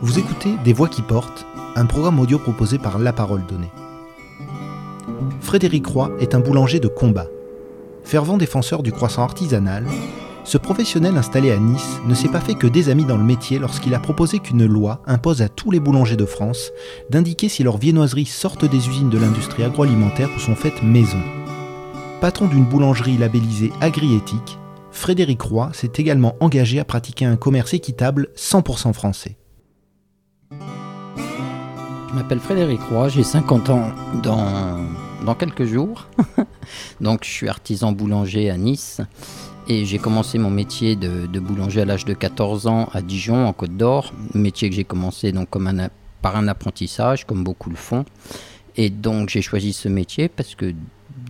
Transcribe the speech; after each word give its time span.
Vous 0.00 0.20
écoutez 0.20 0.54
Des 0.64 0.72
Voix 0.72 0.88
qui 0.88 1.02
portent, 1.02 1.44
un 1.74 1.84
programme 1.84 2.20
audio 2.20 2.38
proposé 2.38 2.78
par 2.78 3.00
La 3.00 3.12
Parole 3.12 3.44
Donnée. 3.46 3.72
Frédéric 5.40 5.88
Roy 5.88 6.12
est 6.20 6.36
un 6.36 6.38
boulanger 6.38 6.78
de 6.78 6.86
combat. 6.86 7.26
Fervent 8.04 8.36
défenseur 8.36 8.84
du 8.84 8.92
croissant 8.92 9.24
artisanal, 9.24 9.84
ce 10.44 10.56
professionnel 10.56 11.16
installé 11.16 11.50
à 11.50 11.56
Nice 11.56 11.98
ne 12.06 12.14
s'est 12.14 12.28
pas 12.28 12.38
fait 12.38 12.54
que 12.54 12.68
des 12.68 12.90
amis 12.90 13.06
dans 13.06 13.16
le 13.16 13.24
métier 13.24 13.58
lorsqu'il 13.58 13.92
a 13.92 13.98
proposé 13.98 14.38
qu'une 14.38 14.66
loi 14.66 15.02
impose 15.04 15.42
à 15.42 15.48
tous 15.48 15.72
les 15.72 15.80
boulangers 15.80 16.16
de 16.16 16.26
France 16.26 16.70
d'indiquer 17.10 17.48
si 17.48 17.64
leurs 17.64 17.78
viennoiseries 17.78 18.26
sortent 18.26 18.66
des 18.70 18.88
usines 18.88 19.10
de 19.10 19.18
l'industrie 19.18 19.64
agroalimentaire 19.64 20.30
ou 20.36 20.38
sont 20.38 20.54
faites 20.54 20.80
maison. 20.84 21.20
Patron 22.20 22.46
d'une 22.46 22.64
boulangerie 22.64 23.18
labellisée 23.18 23.72
agri-éthique, 23.80 24.60
Frédéric 24.92 25.42
Roy 25.42 25.70
s'est 25.72 25.92
également 25.96 26.36
engagé 26.38 26.78
à 26.78 26.84
pratiquer 26.84 27.24
un 27.24 27.36
commerce 27.36 27.74
équitable 27.74 28.28
100% 28.36 28.92
français. 28.92 29.37
Je 32.08 32.14
m'appelle 32.14 32.40
Frédéric 32.40 32.80
Roy, 32.90 33.10
j'ai 33.10 33.22
50 33.22 33.68
ans 33.68 33.90
dans, 34.22 34.78
dans 35.26 35.34
quelques 35.34 35.64
jours. 35.64 36.06
donc 37.02 37.20
je 37.22 37.28
suis 37.30 37.48
artisan 37.48 37.92
boulanger 37.92 38.48
à 38.48 38.56
Nice 38.56 39.02
et 39.68 39.84
j'ai 39.84 39.98
commencé 39.98 40.38
mon 40.38 40.50
métier 40.50 40.96
de, 40.96 41.38
boulanger 41.38 41.82
à 41.82 41.84
l'âge 41.84 42.06
de 42.06 42.14
14 42.14 42.66
ans 42.66 42.88
à 42.94 43.02
Dijon 43.02 43.46
en 43.46 43.52
Côte 43.52 43.76
d'Or. 43.76 44.14
Métier 44.32 44.70
que 44.70 44.74
j'ai 44.74 44.84
commencé 44.84 45.32
donc 45.32 45.50
comme 45.50 45.66
un, 45.66 45.88
par 46.22 46.36
un 46.36 46.48
apprentissage 46.48 47.26
comme 47.26 47.44
beaucoup 47.44 47.68
le 47.68 47.76
font. 47.76 48.06
Et 48.76 48.88
donc 48.88 49.28
j'ai 49.28 49.42
choisi 49.42 49.74
ce 49.74 49.88
métier 49.88 50.28
parce 50.28 50.54
que 50.54 50.72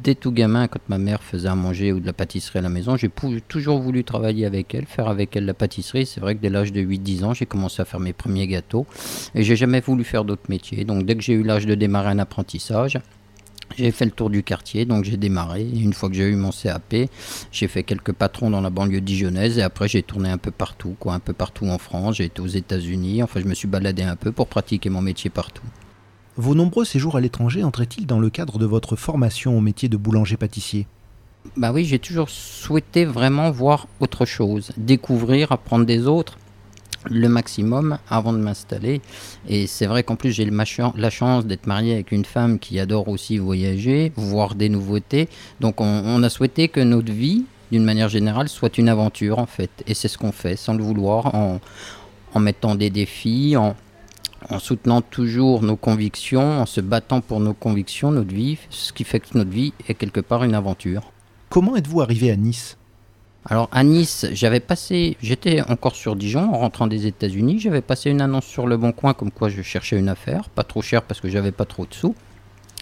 dès 0.03 0.15
tout 0.15 0.33
gamin, 0.33 0.69
quand 0.69 0.81
ma 0.89 0.99
mère 0.99 1.23
faisait 1.23 1.49
à 1.49 1.55
manger 1.55 1.93
ou 1.93 2.01
de 2.01 2.07
la 2.07 2.13
pâtisserie 2.13 2.59
à 2.59 2.63
la 2.63 2.69
maison, 2.69 2.97
j'ai 2.97 3.11
toujours 3.49 3.81
voulu 3.81 4.05
travailler 4.05 4.47
avec 4.47 4.75
elle, 4.75 4.87
faire 4.87 5.09
avec 5.09 5.37
elle 5.37 5.47
la 5.47 5.55
pâtisserie. 5.55 6.07
C'est 6.07 6.21
vrai 6.21 6.35
que 6.35 6.41
dès 6.41 6.51
l'âge 6.51 6.73
de 6.73 6.81
8-10 6.81 7.25
ans, 7.25 7.35
j'ai 7.35 7.47
commencé 7.47 7.83
à 7.83 7.85
faire 7.85 8.01
mes 8.01 8.13
premiers 8.13 8.47
gâteaux 8.47 8.87
et 9.35 9.43
j'ai 9.43 9.57
jamais 9.57 9.81
voulu 9.81 10.05
faire 10.05 10.25
d'autres 10.25 10.49
métiers. 10.49 10.85
Donc 10.85 11.05
dès 11.05 11.17
que 11.17 11.23
j'ai 11.23 11.35
eu 11.35 11.43
l'âge 11.43 11.67
de 11.67 11.75
démarrer 11.75 12.11
un 12.11 12.19
apprentissage, 12.19 12.99
j'ai 13.77 13.91
fait 13.91 14.07
le 14.07 14.11
tour 14.11 14.31
du 14.31 14.43
quartier, 14.43 14.85
donc 14.87 15.05
j'ai 15.05 15.17
démarré. 15.17 15.63
Une 15.63 15.93
fois 15.93 16.09
que 16.09 16.15
j'ai 16.15 16.29
eu 16.29 16.37
mon 16.37 16.51
CAP, 16.51 16.95
j'ai 17.53 17.69
fait 17.69 17.83
quelques 17.83 18.13
patrons 18.13 18.51
dans 18.51 18.61
la 18.61 18.71
banlieue 18.71 19.01
dijonnaise 19.01 19.59
et 19.59 19.63
après 19.63 19.89
j'ai 19.89 20.03
tourné 20.03 20.31
un 20.31 20.39
peu 20.39 20.51
partout, 20.51 20.97
quoi, 20.99 21.15
un 21.15 21.21
peu 21.21 21.33
partout 21.33 21.67
en 21.67 21.79
France. 21.79 22.17
J'ai 22.17 22.25
été 22.25 22.41
aux 22.41 22.47
États-Unis, 22.47 23.23
enfin 23.23 23.41
je 23.41 23.47
me 23.47 23.55
suis 23.55 23.69
baladé 23.69 24.03
un 24.03 24.17
peu 24.17 24.33
pour 24.33 24.49
pratiquer 24.49 24.91
mon 24.91 25.03
métier 25.03 25.31
partout. 25.31 25.65
Vos 26.39 26.55
nombreux 26.55 26.85
séjours 26.85 27.17
à 27.17 27.21
l'étranger 27.21 27.65
entraient-ils 27.65 28.07
dans 28.07 28.21
le 28.21 28.31
cadre 28.31 28.59
de 28.59 28.65
votre 28.65 28.95
formation 28.95 29.59
au 29.59 29.61
métier 29.61 29.89
de 29.89 29.97
boulanger-pâtissier? 29.97 30.87
Bah 31.57 31.73
oui, 31.73 31.85
j'ai 31.85 31.99
toujours 31.99 32.31
souhaité 32.31 33.05
vraiment 33.05 33.51
voir 33.51 33.89
autre 33.99 34.25
chose, 34.25 34.71
découvrir, 34.77 35.51
apprendre 35.51 35.85
des 35.85 36.07
autres 36.07 36.39
le 37.11 37.29
maximum 37.29 37.99
avant 38.09 38.33
de 38.33 38.39
m'installer. 38.39 39.01
Et 39.49 39.67
c'est 39.67 39.87
vrai 39.87 40.05
qu'en 40.05 40.15
plus 40.15 40.31
j'ai 40.31 40.49
la 40.49 41.11
chance 41.11 41.45
d'être 41.45 41.67
marié 41.67 41.95
avec 41.95 42.13
une 42.13 42.25
femme 42.25 42.61
qui 42.61 42.79
adore 42.79 43.09
aussi 43.09 43.39
voyager, 43.39 44.13
voir 44.15 44.55
des 44.55 44.69
nouveautés. 44.69 45.29
Donc 45.59 45.81
on, 45.81 46.23
a 46.23 46.29
souhaité 46.29 46.69
que 46.69 46.79
notre 46.79 47.13
vie, 47.13 47.47
d'une 47.73 47.85
manière 47.85 48.09
générale, 48.09 48.49
soit 48.49 48.79
une 48.79 48.89
aventure 48.89 49.41
en 49.41 49.47
fait. 49.47 49.71
Et 49.89 49.95
c'est 49.95 50.07
ce 50.07 50.17
qu'on 50.17 50.33
fait 50.33 50.55
sans 50.55 50.75
le 50.75 50.85
vouloir, 50.85 51.35
en, 51.35 51.59
en 52.33 52.39
mettant 52.41 52.77
des 52.77 52.91
défis, 52.91 53.57
en, 53.57 53.75
en 54.51 54.59
soutenant 54.59 55.03
toujours 55.03 55.63
nos 55.63 55.77
convictions, 55.77 56.61
en 56.61 56.67
se 56.67 56.81
battant 56.81 57.21
pour 57.21 57.41
nos 57.41 57.55
convictions, 57.55 58.11
notre 58.11 58.35
vie, 58.35 58.59
ce 58.71 58.93
qui 58.93 59.05
fait 59.05 59.21
que 59.21 59.37
notre 59.37 59.51
vie 59.51 59.73
est 59.89 59.95
quelque 59.95 60.21
part 60.21 60.45
une 60.45 60.55
aventure. 60.55 61.13
Comment 61.49 61.77
êtes-vous 61.77 62.01
arrivé 62.01 62.31
à 62.31 62.37
Nice? 62.37 62.77
Alors 63.45 63.69
à 63.73 63.83
Nice, 63.85 64.27
j'avais 64.33 64.61
passé, 64.61 65.17
j'étais 65.23 65.63
encore 65.63 65.97
sur 65.97 66.17
Dijon 66.17 66.53
en 66.53 66.59
rentrant 66.59 66.87
des 66.87 67.07
États-Unis, 67.07 67.61
j'avais 67.61 67.81
passé 67.81 68.11
une 68.11 68.21
annonce 68.21 68.45
sur 68.45 68.67
le 68.67 68.77
Bon 68.77 68.93
Coin 68.93 69.15
comme 69.15 69.31
quoi 69.31 69.49
je 69.49 69.63
cherchais 69.63 69.99
une 69.99 70.09
affaire, 70.09 70.51
pas 70.51 70.65
trop 70.65 70.83
cher 70.83 71.03
parce 71.03 71.21
que 71.21 71.29
j'avais 71.29 71.53
pas 71.53 71.65
trop 71.65 71.87
de 71.87 71.95
sous. 71.95 72.15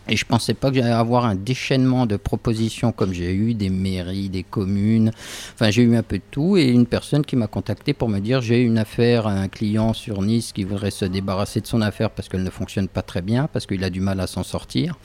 Et 0.09 0.17
je 0.17 0.25
pensais 0.25 0.55
pas 0.55 0.71
que 0.71 0.77
j'allais 0.77 0.91
avoir 0.91 1.25
un 1.25 1.35
déchaînement 1.35 2.07
de 2.07 2.17
propositions 2.17 2.93
comme 2.93 3.13
j'ai 3.13 3.35
eu 3.35 3.55
des 3.55 3.71
mairies, 3.71 4.29
des 4.29 4.45
communes. 4.45 5.11
Enfin, 5.55 5.71
j'ai 5.71 5.83
eu 5.83 5.97
un 5.97 6.03
peu 6.03 6.19
de 6.19 6.23
tout 6.31 6.57
et 6.57 6.69
une 6.69 6.87
personne 6.87 7.25
qui 7.25 7.35
m'a 7.35 7.49
contacté 7.49 7.93
pour 7.93 8.09
me 8.09 8.21
dire 8.21 8.41
j'ai 8.41 8.63
une 8.63 8.79
affaire 8.79 9.27
à 9.27 9.33
un 9.33 9.49
client 9.49 9.93
sur 9.95 10.23
Nice 10.23 10.53
qui 10.53 10.65
voudrait 10.65 10.93
se 10.93 11.05
débarrasser 11.05 11.61
de 11.61 11.67
son 11.67 11.81
affaire 11.81 12.11
parce 12.11 12.29
qu'elle 12.29 12.45
ne 12.45 12.51
fonctionne 12.51 12.89
pas 12.89 13.03
très 13.03 13.23
bien, 13.23 13.49
parce 13.53 13.67
qu'il 13.67 13.83
a 13.83 13.91
du 13.91 14.01
mal 14.01 14.21
à 14.21 14.27
s'en 14.27 14.45
sortir. 14.45 14.97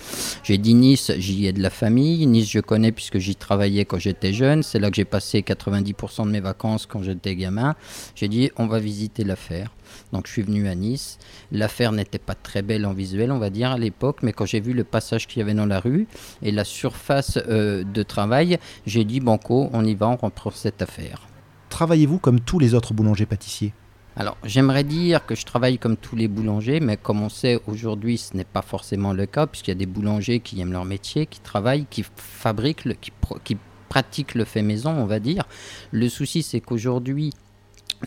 J'ai 0.44 0.58
dit 0.58 0.76
Nice, 0.76 1.12
j'y 1.18 1.48
ai 1.48 1.54
de 1.54 1.62
la 1.62 1.72
famille. 1.72 2.28
Nice, 2.28 2.50
je 2.50 2.60
connais 2.60 2.92
puisque 2.92 3.18
j'y 3.18 3.36
travaillais 3.36 3.86
quand 3.86 3.98
j'étais 3.98 4.34
jeune. 4.34 4.62
C'est 4.62 4.80
là 4.80 4.90
que 4.90 4.96
j'ai 4.96 5.06
passé 5.06 5.42
90% 5.42 6.26
de 6.26 6.32
mes 6.32 6.40
vacances 6.40 6.86
quand 6.86 7.02
j'étais 7.02 7.36
gamin. 7.36 7.76
J'ai 8.16 8.28
dit 8.28 8.52
on 8.58 8.68
va 8.68 8.80
visiter 8.80 9.24
l'affaire. 9.24 9.72
Donc 10.14 10.28
je 10.28 10.32
suis 10.32 10.42
venu 10.42 10.68
à 10.68 10.76
Nice. 10.76 11.18
L'affaire 11.52 11.92
n'était 11.92 12.20
pas 12.20 12.36
très 12.36 12.62
belle 12.62 12.86
en 12.86 12.94
visuel, 12.94 13.32
on 13.32 13.40
va 13.40 13.50
dire, 13.50 13.72
à 13.72 13.78
l'époque, 13.78 14.20
mais 14.24 14.34
quand 14.34 14.46
j'ai 14.46 14.60
vu 14.60 14.74
le 14.74 14.84
passage 14.91 15.28
qu'il 15.28 15.40
y 15.40 15.41
avait 15.41 15.53
dans 15.53 15.66
la 15.66 15.79
rue 15.79 16.07
et 16.44 16.52
la 16.52 16.63
surface 16.63 17.40
euh, 17.47 17.84
de 17.84 18.03
travail, 18.03 18.59
j'ai 18.85 19.03
dit 19.03 19.19
Banco, 19.19 19.69
on 19.74 19.84
y 19.85 19.96
va, 19.96 20.09
on 20.09 20.18
reprend 20.18 20.52
cette 20.52 20.81
affaire. 20.81 21.28
Travaillez-vous 21.69 22.19
comme 22.19 22.40
tous 22.40 22.59
les 22.59 22.74
autres 22.74 22.94
boulangers-pâtissiers 22.94 23.74
alors, 24.18 24.38
j'aimerais 24.44 24.84
dire 24.84 25.25
que 25.25 25.35
je 25.35 25.46
travaille 25.46 25.78
comme 25.78 25.96
tous 25.96 26.18
les 26.18 26.28
boulangers, 26.28 26.81
mais 26.81 26.97
comme 26.97 27.22
on 27.22 27.29
sait 27.29 27.62
aujourd'hui, 27.66 28.18
ce 28.18 28.35
n'est 28.35 28.44
pas 28.44 28.62
forcément 28.62 29.13
le 29.13 29.25
cas, 29.25 29.47
puisqu'il 29.47 29.72
y 29.72 29.72
a 29.72 29.75
des 29.75 29.85
boulangers 29.85 30.41
qui 30.41 30.59
aiment 30.59 30.74
leur 30.74 30.84
métier, 30.84 31.25
qui 31.25 31.40
travaillent, 31.40 31.85
qui 31.90 32.03
fabriquent, 32.18 33.00
qui, 33.00 33.13
qui 33.46 33.58
pratiquent 33.88 34.35
le 34.35 34.44
fait 34.44 34.63
maison, 34.63 34.91
on 34.91 35.06
va 35.06 35.19
dire. 35.19 35.46
Le 35.91 36.09
souci, 36.09 36.44
c'est 36.44 36.59
qu'aujourd'hui, 36.59 37.31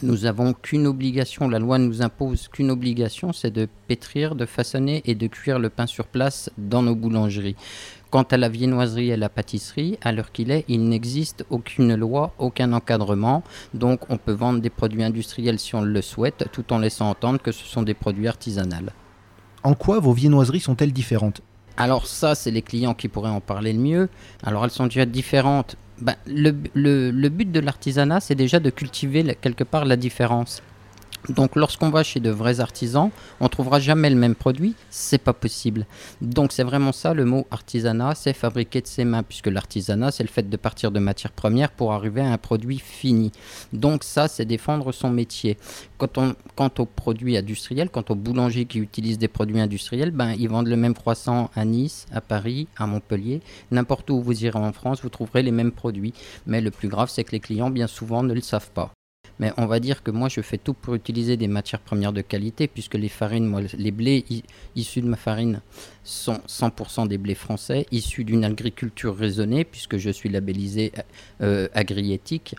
nous 0.03 0.19
n'avons 0.19 0.53
qu'une 0.53 0.87
obligation, 0.87 1.49
la 1.49 1.59
loi 1.59 1.78
nous 1.78 2.03
impose 2.03 2.49
qu'une 2.49 2.71
obligation, 2.71 3.32
c'est 3.32 3.50
de 3.50 3.69
pétrir, 3.87 4.34
de 4.34 4.47
façonner 4.47 5.03
et 5.05 5.15
de 5.15 5.27
cuire 5.27 5.59
le 5.59 5.71
pain 5.71 5.87
sur 5.87 6.06
place 6.06 6.50
dans 6.59 6.82
nos 6.82 6.94
boulangeries. 6.94 7.56
Quant 8.10 8.22
à 8.22 8.37
la 8.37 8.49
viennoiserie 8.49 9.10
et 9.10 9.16
la 9.16 9.28
pâtisserie, 9.28 9.99
à 10.03 10.12
l'heure 10.12 10.32
qu'il 10.32 10.50
est, 10.50 10.65
il 10.69 10.88
n'existe 10.88 11.44
aucune 11.50 11.94
loi, 11.94 12.32
aucun 12.38 12.72
encadrement, 12.72 13.43
donc 13.72 14.00
on 14.09 14.19
peut 14.19 14.32
vendre 14.32 14.60
des 14.60 14.71
produits 14.71 15.03
industriels 15.03 15.59
si 15.59 15.75
on 15.75 15.82
le 15.82 16.03
souhaite, 16.03 16.49
tout 16.53 16.72
en 16.72 16.78
laissant 16.78 17.11
entendre 17.11 17.41
que 17.41 17.53
ce 17.53 17.65
sont 17.65 17.82
des 17.82 17.94
produits 17.94 18.28
artisanaux. 18.28 18.91
En 19.62 19.75
quoi 19.75 19.99
vos 19.99 20.12
viennoiseries 20.12 20.61
sont-elles 20.61 20.93
différentes? 20.93 21.41
Alors 21.76 22.06
ça, 22.06 22.34
c'est 22.34 22.53
les 22.53 22.62
clients 22.62 22.94
qui 22.94 23.09
pourraient 23.09 23.31
en 23.31 23.41
parler 23.41 23.72
le 23.72 23.81
mieux. 23.81 24.09
Alors 24.44 24.65
elles 24.65 24.71
sont 24.71 24.84
déjà 24.84 25.06
différentes 25.06 25.76
ben, 26.00 26.16
le, 26.27 26.53
le, 26.75 27.28
but 27.28 27.50
de 27.50 27.60
l'artisanat, 27.60 28.21
c'est 28.21 28.34
déjà 28.34 28.60
de 28.60 28.71
cultiver 28.71 29.37
quelque 29.41 29.65
part 29.65 29.84
la 29.84 29.97
différence. 29.97 30.62
Donc 31.30 31.56
lorsqu'on 31.56 31.88
va 31.88 32.02
chez 32.02 32.20
de 32.20 32.30
vrais 32.30 32.60
artisans, 32.60 33.10
on 33.41 33.48
trouvera 33.48 33.80
jamais 33.80 34.10
le 34.10 34.16
même 34.16 34.34
produit, 34.34 34.75
c'est 34.91 35.19
pas 35.19 35.32
possible. 35.32 35.86
Donc 36.20 36.52
c'est 36.52 36.64
vraiment 36.64 36.92
ça 36.92 37.14
le 37.14 37.25
mot 37.25 37.47
artisanat, 37.50 38.14
c'est 38.14 38.34
fabriquer 38.34 38.82
de 38.82 38.86
ses 38.86 39.06
mains 39.06 39.22
puisque 39.22 39.47
l'artisanat 39.47 40.10
c'est 40.10 40.22
le 40.22 40.28
fait 40.28 40.48
de 40.48 40.56
partir 40.58 40.91
de 40.91 40.98
matières 40.98 41.32
premières 41.32 41.70
pour 41.70 41.94
arriver 41.94 42.20
à 42.20 42.30
un 42.30 42.36
produit 42.36 42.78
fini. 42.78 43.32
Donc 43.72 44.04
ça 44.04 44.28
c'est 44.28 44.44
défendre 44.44 44.92
son 44.92 45.08
métier. 45.10 45.56
Quant 45.97 46.70
aux 46.78 46.86
produits 46.86 47.38
industriels, 47.38 47.88
quant 47.88 48.04
aux 48.10 48.14
boulangers 48.14 48.66
qui 48.66 48.78
utilisent 48.78 49.19
des 49.19 49.28
produits 49.28 49.60
industriels, 49.60 50.10
ben 50.10 50.34
ils 50.38 50.48
vendent 50.48 50.69
le 50.69 50.76
même 50.76 50.94
croissant 50.94 51.50
à 51.54 51.64
Nice, 51.64 52.06
à 52.12 52.20
Paris, 52.20 52.69
à 52.76 52.86
Montpellier, 52.86 53.41
n'importe 53.70 54.10
où 54.10 54.20
vous 54.20 54.44
irez 54.44 54.58
en 54.58 54.72
France, 54.72 55.00
vous 55.02 55.08
trouverez 55.08 55.42
les 55.42 55.52
mêmes 55.52 55.72
produits. 55.72 56.12
Mais 56.46 56.60
le 56.60 56.70
plus 56.70 56.88
grave 56.88 57.08
c'est 57.10 57.25
que 57.25 57.32
les 57.32 57.41
clients 57.41 57.70
bien 57.70 57.86
souvent 57.86 58.22
ne 58.22 58.34
le 58.34 58.42
savent 58.42 58.70
pas. 58.72 58.92
Mais 59.40 59.52
on 59.56 59.66
va 59.66 59.80
dire 59.80 60.02
que 60.02 60.10
moi, 60.10 60.28
je 60.28 60.40
fais 60.40 60.58
tout 60.58 60.74
pour 60.74 60.94
utiliser 60.94 61.36
des 61.36 61.48
matières 61.48 61.80
premières 61.80 62.12
de 62.12 62.20
qualité, 62.20 62.68
puisque 62.68 62.94
les 62.94 63.08
farines, 63.08 63.68
les 63.76 63.90
blés 63.90 64.24
issus 64.76 65.02
de 65.02 65.08
ma 65.08 65.16
farine 65.16 65.60
sont 66.04 66.40
100% 66.48 67.08
des 67.08 67.18
blés 67.18 67.34
français, 67.34 67.86
issus 67.90 68.24
d'une 68.24 68.44
agriculture 68.44 69.16
raisonnée, 69.16 69.64
puisque 69.64 69.96
je 69.96 70.10
suis 70.10 70.28
labellisé 70.28 70.92
euh, 71.40 71.69
agri-éthique. 71.75 72.54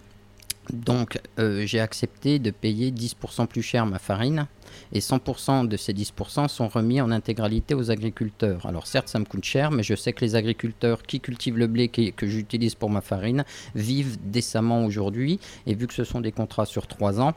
Donc 0.71 1.19
euh, 1.39 1.65
j'ai 1.65 1.79
accepté 1.79 2.39
de 2.39 2.51
payer 2.51 2.91
10% 2.91 3.47
plus 3.47 3.61
cher 3.61 3.85
ma 3.85 3.99
farine 3.99 4.47
et 4.91 4.99
100% 4.99 5.67
de 5.67 5.77
ces 5.77 5.93
10% 5.93 6.47
sont 6.47 6.67
remis 6.67 7.01
en 7.01 7.11
intégralité 7.11 7.73
aux 7.75 7.91
agriculteurs. 7.91 8.65
Alors 8.65 8.87
certes 8.87 9.07
ça 9.07 9.19
me 9.19 9.25
coûte 9.25 9.43
cher 9.43 9.71
mais 9.71 9.83
je 9.83 9.95
sais 9.95 10.13
que 10.13 10.21
les 10.25 10.35
agriculteurs 10.35 11.03
qui 11.03 11.19
cultivent 11.19 11.57
le 11.57 11.67
blé 11.67 11.87
que 11.89 12.27
j'utilise 12.27 12.75
pour 12.75 12.89
ma 12.89 13.01
farine 13.01 13.45
vivent 13.75 14.17
décemment 14.23 14.85
aujourd'hui 14.85 15.39
et 15.67 15.75
vu 15.75 15.87
que 15.87 15.93
ce 15.93 16.03
sont 16.03 16.21
des 16.21 16.31
contrats 16.31 16.65
sur 16.65 16.87
3 16.87 17.21
ans, 17.21 17.33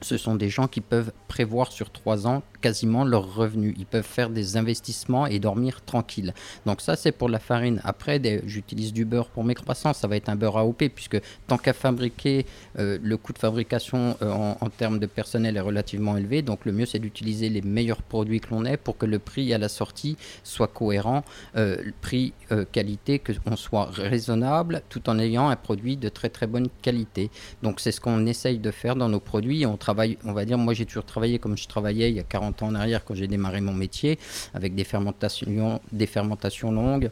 ce 0.00 0.16
sont 0.16 0.34
des 0.34 0.48
gens 0.48 0.68
qui 0.68 0.80
peuvent 0.80 1.12
prévoir 1.28 1.72
sur 1.72 1.90
3 1.90 2.26
ans 2.26 2.42
quasiment 2.64 3.04
leur 3.04 3.34
revenu. 3.34 3.74
Ils 3.76 3.84
peuvent 3.84 4.02
faire 4.18 4.30
des 4.30 4.56
investissements 4.56 5.26
et 5.26 5.38
dormir 5.38 5.82
tranquille. 5.84 6.32
Donc 6.64 6.80
ça, 6.80 6.96
c'est 6.96 7.12
pour 7.12 7.28
la 7.28 7.38
farine. 7.38 7.78
Après, 7.84 8.18
j'utilise 8.46 8.94
du 8.94 9.04
beurre 9.04 9.28
pour 9.28 9.44
mes 9.44 9.54
croissants. 9.54 9.92
Ça 9.92 10.08
va 10.08 10.16
être 10.16 10.30
un 10.30 10.36
beurre 10.36 10.56
AOP, 10.56 10.88
puisque 10.94 11.20
tant 11.46 11.58
qu'à 11.58 11.74
fabriquer, 11.74 12.46
euh, 12.78 12.96
le 13.02 13.16
coût 13.18 13.34
de 13.34 13.38
fabrication 13.38 14.16
euh, 14.22 14.30
en, 14.32 14.70
termes 14.70 14.98
de 14.98 15.04
personnel 15.04 15.58
est 15.58 15.60
relativement 15.60 16.16
élevé. 16.16 16.40
Donc 16.40 16.64
le 16.64 16.72
mieux, 16.72 16.86
c'est 16.86 16.98
d'utiliser 16.98 17.50
les 17.50 17.60
meilleurs 17.60 18.00
produits 18.00 18.40
que 18.40 18.48
l'on 18.50 18.64
ait 18.64 18.78
pour 18.78 18.96
que 18.96 19.04
le 19.04 19.18
prix 19.18 19.52
à 19.52 19.58
la 19.58 19.68
sortie 19.68 20.16
soit 20.42 20.68
cohérent, 20.68 21.22
euh, 21.56 21.76
prix-qualité, 22.00 23.18
qu'on 23.18 23.56
soit 23.56 23.90
raisonnable, 23.92 24.80
tout 24.88 25.10
en 25.10 25.18
ayant 25.18 25.50
un 25.50 25.56
produit 25.56 25.98
de 25.98 26.08
très 26.08 26.30
très 26.30 26.46
bonne 26.46 26.68
qualité. 26.80 27.30
Donc 27.62 27.78
c'est 27.78 27.92
ce 27.92 28.00
qu'on 28.00 28.24
essaye 28.24 28.58
de 28.58 28.70
faire 28.70 28.96
dans 28.96 29.10
nos 29.10 29.20
produits. 29.20 29.66
On 29.66 29.76
travaille, 29.76 30.16
on 30.24 30.32
va 30.32 30.46
dire, 30.46 30.56
moi 30.56 30.72
j'ai 30.72 30.86
toujours 30.86 31.04
travaillé 31.04 31.38
comme 31.38 31.58
je 31.58 31.68
travaillais 31.68 32.08
il 32.08 32.16
y 32.16 32.20
a 32.20 32.22
40 32.22 32.53
ans 32.62 32.68
en 32.68 32.74
arrière 32.74 33.04
quand 33.04 33.14
j'ai 33.14 33.26
démarré 33.26 33.60
mon 33.60 33.74
métier, 33.74 34.18
avec 34.54 34.74
des 34.74 34.84
fermentations, 34.84 35.80
des 35.92 36.06
fermentations 36.06 36.70
longues 36.72 37.10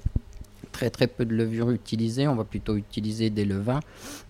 très 0.73 0.91
très 0.91 1.06
peu 1.06 1.25
de 1.25 1.35
levure 1.35 1.71
utilisée, 1.71 2.27
on 2.27 2.35
va 2.35 2.44
plutôt 2.44 2.77
utiliser 2.77 3.31
des 3.31 3.44
levains. 3.44 3.81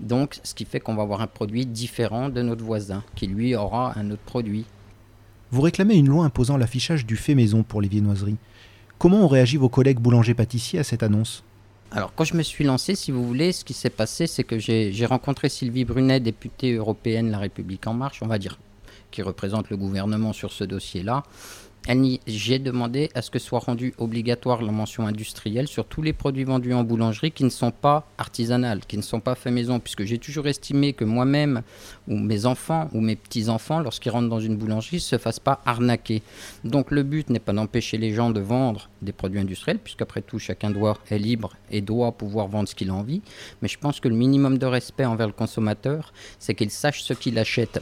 Donc 0.00 0.41
ce 0.43 0.55
qui 0.55 0.64
fait 0.64 0.81
qu'on 0.81 0.94
va 0.94 1.03
avoir 1.03 1.20
un 1.23 1.26
produit 1.26 1.64
différent 1.64 2.29
de 2.29 2.43
notre 2.43 2.64
voisin, 2.64 3.03
qui 3.14 3.26
lui 3.26 3.55
aura 3.55 3.99
un 3.99 4.11
autre 4.11 4.23
produit. 4.23 4.67
Vous 5.50 5.62
réclamez 5.62 5.94
une 5.94 6.09
loi 6.09 6.25
imposant 6.25 6.56
l'affichage 6.56 7.06
du 7.06 7.17
fait 7.17 7.35
maison 7.35 7.62
pour 7.62 7.81
les 7.81 7.88
viennoiseries. 7.88 8.38
Comment 8.99 9.25
ont 9.25 9.29
réagi 9.29 9.56
vos 9.56 9.69
collègues 9.69 9.99
boulangers-pâtissiers 9.99 10.79
à 10.79 10.85
cette 10.85 11.03
annonce? 11.03 11.44
Alors, 11.91 12.14
quand 12.14 12.25
je 12.25 12.35
me 12.35 12.43
suis 12.43 12.64
lancé, 12.64 12.94
si 12.94 13.11
vous 13.11 13.26
voulez, 13.26 13.53
ce 13.53 13.64
qui 13.64 13.75
s'est 13.75 13.91
passé, 13.91 14.26
c'est 14.26 14.44
que 14.44 14.59
j'ai 14.59 15.06
rencontré 15.06 15.50
Sylvie 15.50 15.85
Brunet, 15.85 16.20
députée 16.20 16.73
européenne 16.73 17.31
La 17.31 17.38
République 17.38 17.87
En 17.87 17.93
Marche, 17.93 18.23
on 18.23 18.26
va 18.26 18.38
dire, 18.38 18.59
qui 19.12 19.23
représente 19.23 19.70
le 19.70 19.76
gouvernement 19.76 20.32
sur 20.32 20.50
ce 20.50 20.64
dossier-là 20.64 21.23
j'ai 22.26 22.59
demandé 22.59 23.11
à 23.14 23.23
ce 23.23 23.31
que 23.31 23.38
soit 23.38 23.59
rendue 23.59 23.94
obligatoire 23.99 24.62
la 24.62 24.73
mention 24.73 25.06
industrielle 25.06 25.67
sur 25.67 25.85
tous 25.85 26.03
les 26.03 26.12
produits 26.12 26.44
vendus 26.44 26.75
en 26.75 26.85
boulangerie 26.85 27.32
qui 27.32 27.44
ne 27.44 27.50
sont 27.50 27.73
pas 27.73 28.06
artisanales, 28.19 28.81
qui 28.87 28.97
ne 28.97 29.03
sont 29.03 29.20
pas 29.20 29.35
faits 29.35 29.53
maison, 29.53 29.81
puisque 29.81 30.05
j'ai 30.05 30.19
toujours 30.19 30.47
estimé 30.47 30.93
que 30.93 31.05
moi-même 31.05 31.62
ou 32.09 32.17
mes 32.17 32.47
enfants 32.47 32.88
ou 32.93 33.00
mes 33.00 33.17
petits-enfants, 33.17 33.81
lorsqu'ils 33.81 34.11
rentrent 34.11 34.29
dans 34.29 34.41
une 34.41 34.56
boulangerie, 34.56 34.97
ne 34.97 35.00
se 35.00 35.19
fassent 35.19 35.41
pas 35.41 35.61
arnaquer. 35.67 36.23
Donc 36.64 36.91
le 36.91 37.03
but 37.03 37.29
n'est 37.31 37.41
pas 37.41 37.53
d'empêcher 37.53 37.99
les 37.99 38.14
gens 38.14 38.31
de 38.31 38.41
vendre 38.41 38.88
des 39.03 39.12
produits 39.12 39.41
industriels, 39.41 39.79
puisqu'après 39.79 40.23
tout, 40.23 40.38
chacun 40.38 40.70
doit, 40.70 40.99
est 41.11 41.19
libre 41.19 41.56
et 41.70 41.81
doit 41.81 42.12
pouvoir 42.12 42.47
vendre 42.47 42.69
ce 42.69 42.75
qu'il 42.75 42.91
a 42.91 42.94
envie, 42.94 43.23
mais 43.61 43.69
je 43.69 43.79
pense 43.79 43.99
que 43.99 44.09
le 44.09 44.14
minimum 44.14 44.59
de 44.59 44.67
respect 44.67 45.05
envers 45.05 45.26
le 45.26 45.32
consommateur, 45.32 46.12
c'est 46.38 46.55
qu'il 46.55 46.70
sache 46.70 47.03
ce 47.03 47.12
qu'il 47.12 47.38
achète 47.38 47.81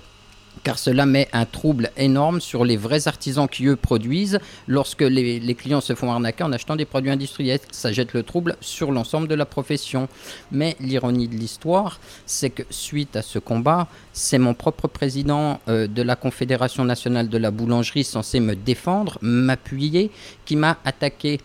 car 0.63 0.79
cela 0.79 1.07
met 1.07 1.29
un 1.33 1.47
trouble 1.47 1.91
énorme 1.97 2.41
sur 2.41 2.65
les 2.65 2.77
vrais 2.77 3.09
artisans 3.09 3.49
qui, 3.49 3.67
eux, 3.67 3.77
produisent 3.77 4.39
lorsque 4.69 5.03
les, 5.03 5.55
clients 5.55 5.81
se 5.81 5.95
font 5.95 6.11
arnaquer 6.11 6.45
en 6.45 6.53
achetant 6.53 6.77
des 6.77 6.85
produits 6.85 7.11
industriels. 7.11 7.61
Ça 7.71 7.93
jette 7.93 8.13
le 8.13 8.23
trouble 8.23 8.57
sur 8.61 8.93
l'ensemble 8.93 9.29
de 9.29 9.35
la 9.35 9.47
profession. 9.47 10.09
Mais 10.53 10.77
l'ironie 10.81 11.29
de 11.29 11.35
l'histoire, 11.35 12.01
c'est 12.27 12.51
que 12.51 12.63
suite 12.71 13.17
à 13.17 13.23
ce 13.23 13.39
combat, 13.39 13.89
c'est 14.13 14.39
mon 14.39 14.55
propre 14.55 14.89
président 14.89 15.61
euh, 15.69 15.87
de 15.87 16.03
la 16.03 16.17
Confédération 16.17 16.85
nationale 16.85 17.29
de 17.29 17.39
la 17.39 17.51
boulangerie 17.51 18.05
censé 18.05 18.41
me 18.41 18.55
défendre, 18.55 19.19
m'appuyer, 19.23 20.11
qui 20.45 20.57
m'a 20.57 20.79
attaqué. 20.85 21.41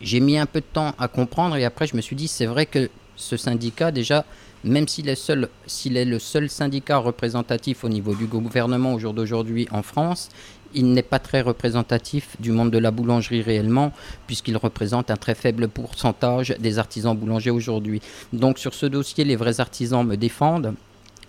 J'ai 0.00 0.20
mis 0.20 0.38
un 0.38 0.46
peu 0.46 0.60
de 0.60 0.66
temps 0.72 0.94
à 0.98 1.08
comprendre 1.08 1.56
et 1.56 1.64
après 1.64 1.86
je 1.86 1.94
me 1.94 2.00
suis 2.00 2.16
dit 2.16 2.28
c'est 2.28 2.46
vrai 2.46 2.64
que 2.64 2.88
ce 3.16 3.36
syndicat 3.36 3.90
déjà 3.90 4.24
même 4.64 4.88
s'il 4.88 5.08
est, 5.08 5.14
seul, 5.14 5.48
s'il 5.66 5.96
est 5.96 6.04
le 6.04 6.18
seul 6.18 6.48
syndicat 6.50 6.98
représentatif 6.98 7.84
au 7.84 7.88
niveau 7.88 8.14
du 8.14 8.26
gouvernement 8.26 8.94
au 8.94 8.98
jour 8.98 9.14
d'aujourd'hui 9.14 9.66
en 9.70 9.82
France, 9.82 10.28
il 10.74 10.92
n'est 10.92 11.02
pas 11.02 11.18
très 11.18 11.40
représentatif 11.40 12.36
du 12.40 12.52
monde 12.52 12.70
de 12.70 12.78
la 12.78 12.90
boulangerie 12.90 13.42
réellement, 13.42 13.92
puisqu'il 14.26 14.56
représente 14.56 15.10
un 15.10 15.16
très 15.16 15.34
faible 15.34 15.68
pourcentage 15.68 16.54
des 16.58 16.78
artisans 16.78 17.16
boulangers 17.16 17.50
aujourd'hui. 17.50 18.00
Donc 18.32 18.58
sur 18.58 18.74
ce 18.74 18.86
dossier, 18.86 19.24
les 19.24 19.36
vrais 19.36 19.60
artisans 19.60 20.06
me 20.06 20.16
défendent. 20.16 20.74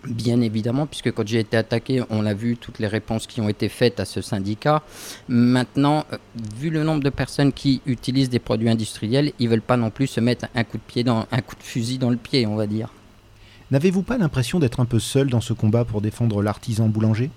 Bien 0.04 0.40
évidemment, 0.40 0.86
puisque 0.86 1.12
quand 1.12 1.26
j'ai 1.26 1.38
été 1.38 1.56
attaqué, 1.56 2.02
on 2.10 2.26
a 2.26 2.34
vu 2.34 2.56
toutes 2.56 2.80
les 2.80 2.88
réponses 2.88 3.28
qui 3.28 3.40
ont 3.40 3.48
été 3.48 3.68
faites 3.68 4.00
à 4.00 4.04
ce 4.04 4.20
syndicat. 4.20 4.82
Maintenant, 5.28 6.04
euh, 6.12 6.18
vu 6.58 6.70
le 6.70 6.82
nombre 6.82 7.04
de 7.04 7.10
personnes 7.10 7.52
qui 7.52 7.80
utilisent 7.86 8.30
des 8.30 8.40
produits 8.40 8.68
industriels, 8.68 9.32
ils 9.38 9.48
veulent 9.48 9.62
pas 9.62 9.76
non 9.76 9.90
plus 9.90 10.08
se 10.08 10.18
mettre 10.18 10.46
un 10.56 10.64
coup 10.64 10.78
de 10.78 10.82
pied 10.82 11.04
dans 11.04 11.26
un 11.30 11.40
coup 11.40 11.54
de 11.54 11.62
fusil 11.62 11.98
dans 11.98 12.10
le 12.10 12.16
pied, 12.16 12.46
on 12.46 12.56
va 12.56 12.66
dire. 12.66 12.88
N'avez-vous 13.72 14.02
pas 14.02 14.18
l'impression 14.18 14.58
d'être 14.58 14.80
un 14.80 14.84
peu 14.84 14.98
seul 14.98 15.30
dans 15.30 15.40
ce 15.40 15.54
combat 15.54 15.86
pour 15.86 16.02
défendre 16.02 16.42
l'artisan 16.42 16.88
boulanger? 16.88 17.30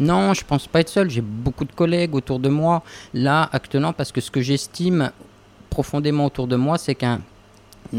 Non, 0.00 0.34
je 0.34 0.44
pense 0.44 0.66
pas 0.66 0.80
être 0.80 0.88
seul. 0.88 1.08
J'ai 1.08 1.20
beaucoup 1.20 1.64
de 1.64 1.70
collègues 1.70 2.16
autour 2.16 2.40
de 2.40 2.48
moi. 2.48 2.82
Là, 3.14 3.48
actuellement, 3.52 3.92
parce 3.92 4.10
que 4.10 4.20
ce 4.20 4.32
que 4.32 4.40
j'estime 4.40 5.12
profondément 5.70 6.26
autour 6.26 6.48
de 6.48 6.56
moi, 6.56 6.76
c'est 6.76 6.96
qu'un 6.96 7.20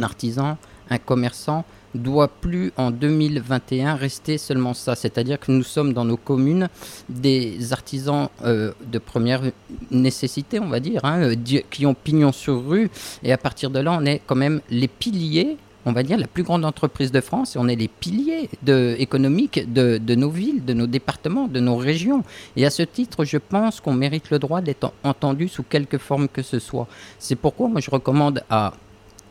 artisan, 0.01 0.57
un 0.89 0.97
commerçant, 0.97 1.63
doit 1.95 2.27
plus 2.27 2.73
en 2.75 2.91
2021 2.91 3.95
rester 3.95 4.37
seulement 4.37 4.73
ça. 4.73 4.95
C'est-à-dire 4.95 5.39
que 5.39 5.53
nous 5.53 5.63
sommes 5.63 5.93
dans 5.93 6.03
nos 6.03 6.17
communes 6.17 6.67
des 7.07 7.71
artisans 7.71 8.27
euh, 8.43 8.73
de 8.85 8.99
première 8.99 9.43
nécessité, 9.91 10.59
on 10.59 10.67
va 10.67 10.81
dire, 10.81 11.05
hein, 11.05 11.35
qui 11.69 11.85
ont 11.85 11.93
pignon 11.93 12.33
sur 12.33 12.67
rue. 12.67 12.91
Et 13.23 13.31
à 13.31 13.37
partir 13.37 13.69
de 13.69 13.79
là, 13.79 13.97
on 13.97 14.05
est 14.05 14.21
quand 14.27 14.35
même 14.35 14.59
les 14.69 14.89
piliers 14.89 15.55
on 15.85 15.91
va 15.91 16.03
dire, 16.03 16.17
la 16.17 16.27
plus 16.27 16.43
grande 16.43 16.65
entreprise 16.65 17.11
de 17.11 17.21
France 17.21 17.55
et 17.55 17.59
on 17.59 17.67
est 17.67 17.75
les 17.75 17.87
piliers 17.87 18.49
de, 18.63 18.95
économiques 18.99 19.71
de, 19.71 19.97
de, 19.97 20.15
nos 20.15 20.29
villes, 20.29 20.63
de 20.63 20.73
nos 20.73 20.87
départements, 20.87 21.47
de 21.47 21.59
nos 21.59 21.75
régions. 21.75 22.23
Et 22.55 22.65
à 22.65 22.69
ce 22.69 22.83
titre, 22.83 23.25
je 23.25 23.37
pense 23.37 23.79
qu'on 23.79 23.93
mérite 23.93 24.29
le 24.29 24.39
droit 24.39 24.61
d'être 24.61 24.91
entendu 25.03 25.47
sous 25.47 25.63
quelque 25.63 25.97
forme 25.97 26.27
que 26.27 26.41
ce 26.41 26.59
soit. 26.59 26.87
C'est 27.19 27.35
pourquoi 27.35 27.67
moi 27.67 27.81
je 27.81 27.89
recommande 27.89 28.43
à 28.49 28.73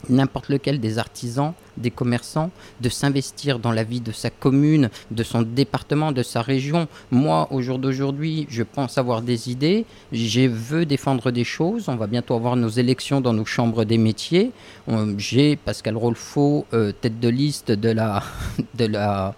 n'importe 0.08 0.48
lequel 0.48 0.80
des 0.80 0.98
artisans, 0.98 1.52
des 1.76 1.90
commerçants, 1.90 2.50
de 2.80 2.88
s'investir 2.88 3.58
dans 3.58 3.72
la 3.72 3.84
vie 3.84 4.00
de 4.00 4.12
sa 4.12 4.30
commune, 4.30 4.90
de 5.10 5.22
son 5.22 5.42
département, 5.42 6.12
de 6.12 6.22
sa 6.22 6.42
région. 6.42 6.88
Moi, 7.10 7.48
au 7.50 7.62
jour 7.62 7.78
d'aujourd'hui, 7.78 8.46
je 8.50 8.62
pense 8.62 8.98
avoir 8.98 9.22
des 9.22 9.50
idées, 9.50 9.84
je 10.12 10.46
veux 10.48 10.86
défendre 10.86 11.30
des 11.30 11.44
choses. 11.44 11.88
On 11.88 11.96
va 11.96 12.06
bientôt 12.06 12.34
avoir 12.34 12.56
nos 12.56 12.68
élections 12.68 13.20
dans 13.20 13.32
nos 13.32 13.44
chambres 13.44 13.84
des 13.84 13.98
métiers. 13.98 14.52
J'ai 15.16 15.56
Pascal 15.56 15.96
Rolfo, 15.96 16.66
euh, 16.72 16.92
tête 16.92 17.20
de 17.20 17.28
liste 17.28 17.70
de 17.70 17.90
la, 17.90 18.22
de 18.74 18.86
la 18.86 19.34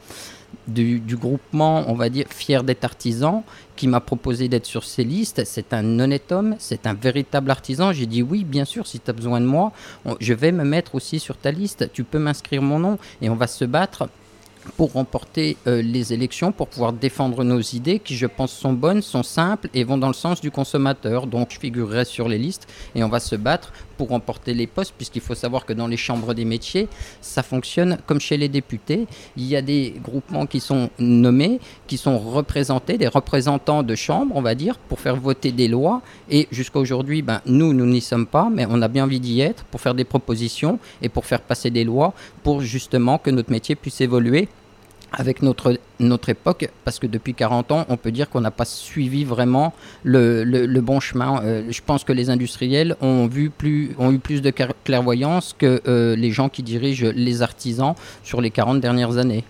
du, 0.68 1.00
groupement, 1.16 1.84
on 1.88 1.94
va 1.94 2.08
dire, 2.08 2.26
fier 2.28 2.62
d'être 2.64 2.84
artisan, 2.84 3.44
qui 3.76 3.88
m'a 3.88 4.00
proposé 4.00 4.48
d'être 4.48 4.66
sur 4.66 4.84
ces 4.84 5.04
listes. 5.04 5.42
C'est 5.44 5.72
un 5.72 5.98
honnête 5.98 6.30
homme, 6.32 6.56
c'est 6.58 6.86
un 6.86 6.94
véritable 6.94 7.50
artisan. 7.50 7.92
J'ai 7.92 8.06
dit 8.06 8.22
oui, 8.22 8.44
bien 8.44 8.64
sûr, 8.64 8.86
si 8.86 9.00
tu 9.00 9.10
as 9.10 9.12
besoin 9.12 9.40
de 9.40 9.46
moi, 9.46 9.72
je 10.20 10.34
vais 10.34 10.52
me 10.52 10.64
mettre 10.64 10.94
aussi 10.94 11.18
sur 11.18 11.36
ta 11.36 11.50
liste. 11.50 11.90
Tu 11.92 12.04
peux 12.04 12.18
m'inscrire 12.18 12.62
mon 12.62 12.78
nom 12.78 12.98
et 13.20 13.28
on 13.28 13.36
va 13.36 13.46
se 13.46 13.64
battre 13.64 14.08
pour 14.76 14.92
remporter 14.92 15.56
euh, 15.66 15.82
les 15.82 16.12
élections, 16.12 16.52
pour 16.52 16.68
pouvoir 16.68 16.92
défendre 16.92 17.44
nos 17.44 17.60
idées 17.60 17.98
qui, 17.98 18.16
je 18.16 18.26
pense, 18.26 18.52
sont 18.52 18.72
bonnes, 18.72 19.02
sont 19.02 19.22
simples 19.22 19.68
et 19.74 19.84
vont 19.84 19.98
dans 19.98 20.08
le 20.08 20.14
sens 20.14 20.40
du 20.40 20.50
consommateur. 20.50 21.26
Donc, 21.26 21.50
je 21.50 21.58
figurerai 21.58 22.04
sur 22.04 22.28
les 22.28 22.38
listes 22.38 22.68
et 22.94 23.02
on 23.02 23.08
va 23.08 23.20
se 23.20 23.36
battre 23.36 23.72
pour 23.96 24.08
remporter 24.08 24.54
les 24.54 24.66
postes, 24.66 24.94
puisqu'il 24.96 25.22
faut 25.22 25.34
savoir 25.34 25.64
que 25.64 25.72
dans 25.72 25.86
les 25.86 25.96
chambres 25.96 26.34
des 26.34 26.44
métiers, 26.44 26.88
ça 27.20 27.42
fonctionne 27.42 27.98
comme 28.06 28.20
chez 28.20 28.36
les 28.36 28.48
députés. 28.48 29.06
Il 29.36 29.46
y 29.46 29.56
a 29.56 29.62
des 29.62 29.94
groupements 30.02 30.46
qui 30.46 30.60
sont 30.60 30.90
nommés, 30.98 31.60
qui 31.86 31.96
sont 31.96 32.18
représentés, 32.18 32.98
des 32.98 33.08
représentants 33.08 33.82
de 33.82 33.94
chambres, 33.94 34.34
on 34.36 34.42
va 34.42 34.54
dire, 34.54 34.78
pour 34.78 35.00
faire 35.00 35.16
voter 35.16 35.52
des 35.52 35.68
lois. 35.68 36.02
Et 36.30 36.48
jusqu'à 36.50 36.78
aujourd'hui, 36.78 37.22
ben, 37.22 37.40
nous, 37.46 37.72
nous 37.72 37.86
n'y 37.86 38.00
sommes 38.00 38.26
pas, 38.26 38.48
mais 38.52 38.66
on 38.68 38.80
a 38.82 38.88
bien 38.88 39.04
envie 39.04 39.20
d'y 39.20 39.40
être 39.40 39.64
pour 39.64 39.80
faire 39.80 39.94
des 39.94 40.04
propositions 40.04 40.78
et 41.00 41.08
pour 41.08 41.26
faire 41.26 41.40
passer 41.40 41.70
des 41.70 41.84
lois 41.84 42.14
pour 42.42 42.60
justement 42.60 43.18
que 43.18 43.30
notre 43.30 43.50
métier 43.50 43.74
puisse 43.74 44.00
évoluer 44.00 44.48
avec 45.12 45.42
notre, 45.42 45.78
notre 46.00 46.28
époque, 46.30 46.68
parce 46.84 46.98
que 46.98 47.06
depuis 47.06 47.34
40 47.34 47.72
ans, 47.72 47.86
on 47.88 47.96
peut 47.96 48.10
dire 48.10 48.30
qu'on 48.30 48.40
n'a 48.40 48.50
pas 48.50 48.64
suivi 48.64 49.24
vraiment 49.24 49.74
le, 50.02 50.44
le, 50.44 50.80
bon 50.80 51.00
chemin. 51.00 51.42
Euh, 51.42 51.64
je 51.70 51.80
pense 51.84 52.04
que 52.04 52.12
les 52.12 52.30
industriels 52.30 52.96
ont, 53.00 53.26
vu 53.26 53.50
plus, 53.50 53.94
ont 53.98 54.10
eu 54.12 54.18
plus 54.18 54.42
de 54.42 54.50
clairvoyance 54.84 55.54
que 55.56 55.82
euh, 55.86 56.16
les 56.16 56.30
gens 56.30 56.48
qui 56.48 56.62
dirigent 56.62 57.06
les 57.14 57.42
artisans 57.42 57.94
sur 58.22 58.40
les 58.40 58.50
40 58.50 58.80
dernières 58.80 59.18
années. 59.18 59.44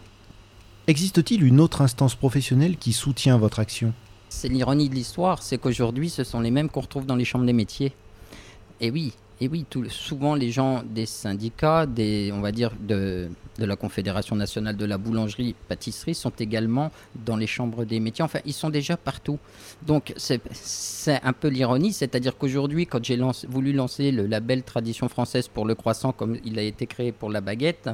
Existe-t-il 0.89 1.45
une 1.45 1.61
autre 1.61 1.81
instance 1.81 2.17
professionnelle 2.17 2.77
qui 2.77 2.93
soutient 2.93 3.39
votre 3.39 3.61
action? 3.61 3.93
C'est 4.29 4.49
l'ironie 4.49 4.89
de 4.89 4.95
l'histoire, 4.95 5.43
c'est 5.43 5.59
qu'aujourd'hui, 5.59 6.11
ce 6.11 6.25
sont 6.25 6.41
les 6.41 6.51
mêmes 6.51 6.69
qu'on 6.69 6.81
retrouve 6.81 7.07
dans 7.07 7.17
les 7.17 7.25
chambres 7.25 7.47
des 7.47 7.53
métiers. 7.53 7.93
Et 8.81 8.91
oui, 8.91 9.13
et 9.43 9.49
oui, 9.49 9.67
souvent 9.89 10.37
les 10.37 10.53
gens 10.53 10.85
des 10.85 11.05
syndicats, 11.05 11.85
des, 11.85 12.31
on 12.33 12.41
va 12.41 12.53
dire 12.53 12.71
de, 12.79 13.29
de 13.59 13.65
la 13.65 13.75
Confédération 13.75 14.37
nationale 14.37 14.77
de 14.77 14.85
la 14.85 14.99
boulangerie-pâtisserie 14.99 16.15
sont 16.15 16.33
également 16.39 16.93
dans 17.27 17.35
les 17.35 17.49
chambres 17.49 17.85
des 17.85 17.99
métiers. 17.99 18.25
Enfin, 18.25 18.39
ils 18.47 18.53
sont 18.53 18.71
déjà 18.71 18.97
partout. 18.97 19.41
Donc 19.85 20.15
c'est 20.17 20.41
un 21.25 21.33
peu 21.33 21.49
l'ironie, 21.49 21.93
c'est-à-dire 21.93 22.39
qu'aujourd'hui, 22.39 22.87
quand 22.87 23.05
j'ai 23.05 23.19
voulu 23.49 23.73
lancer 23.73 24.13
le 24.13 24.27
label 24.27 24.63
tradition 24.63 25.09
française 25.09 25.49
pour 25.49 25.67
le 25.67 25.75
croissant, 25.75 26.13
comme 26.13 26.37
il 26.45 26.57
a 26.61 26.63
été 26.63 26.87
créé 26.87 27.11
pour 27.11 27.29
la 27.29 27.41
baguette, 27.41 27.91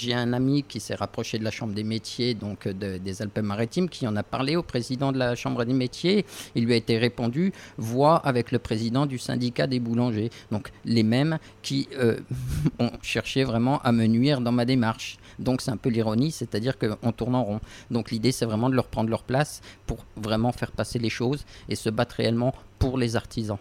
J'ai 0.00 0.14
un 0.14 0.32
ami 0.32 0.62
qui 0.62 0.80
s'est 0.80 0.94
rapproché 0.94 1.38
de 1.38 1.44
la 1.44 1.50
Chambre 1.50 1.74
des 1.74 1.84
métiers 1.84 2.32
donc 2.32 2.66
des 2.66 3.20
Alpes-Maritimes 3.20 3.90
qui 3.90 4.08
en 4.08 4.16
a 4.16 4.22
parlé 4.22 4.56
au 4.56 4.62
président 4.62 5.12
de 5.12 5.18
la 5.18 5.34
Chambre 5.34 5.66
des 5.66 5.74
métiers. 5.74 6.24
Il 6.54 6.64
lui 6.64 6.72
a 6.72 6.76
été 6.76 6.96
répondu 6.96 7.52
voix 7.76 8.16
avec 8.16 8.50
le 8.50 8.58
président 8.58 9.04
du 9.04 9.18
syndicat 9.18 9.66
des 9.66 9.78
boulangers. 9.78 10.30
Donc 10.50 10.72
les 10.86 11.02
mêmes 11.02 11.38
qui 11.60 11.86
euh, 11.98 12.18
ont 12.78 12.92
cherché 13.02 13.44
vraiment 13.44 13.78
à 13.82 13.92
me 13.92 14.06
nuire 14.06 14.40
dans 14.40 14.52
ma 14.52 14.64
démarche. 14.64 15.18
Donc 15.38 15.60
c'est 15.60 15.70
un 15.70 15.76
peu 15.76 15.90
l'ironie, 15.90 16.30
c'est-à-dire 16.30 16.78
qu'on 16.78 17.12
tourne 17.12 17.34
en 17.34 17.44
rond. 17.44 17.60
Donc 17.90 18.10
l'idée 18.10 18.32
c'est 18.32 18.46
vraiment 18.46 18.70
de 18.70 18.76
leur 18.76 18.86
prendre 18.86 19.10
leur 19.10 19.22
place 19.22 19.60
pour 19.86 20.06
vraiment 20.16 20.52
faire 20.52 20.72
passer 20.72 20.98
les 20.98 21.10
choses 21.10 21.44
et 21.68 21.74
se 21.74 21.90
battre 21.90 22.14
réellement 22.16 22.54
pour 22.78 22.96
les 22.96 23.16
artisans. 23.16 23.58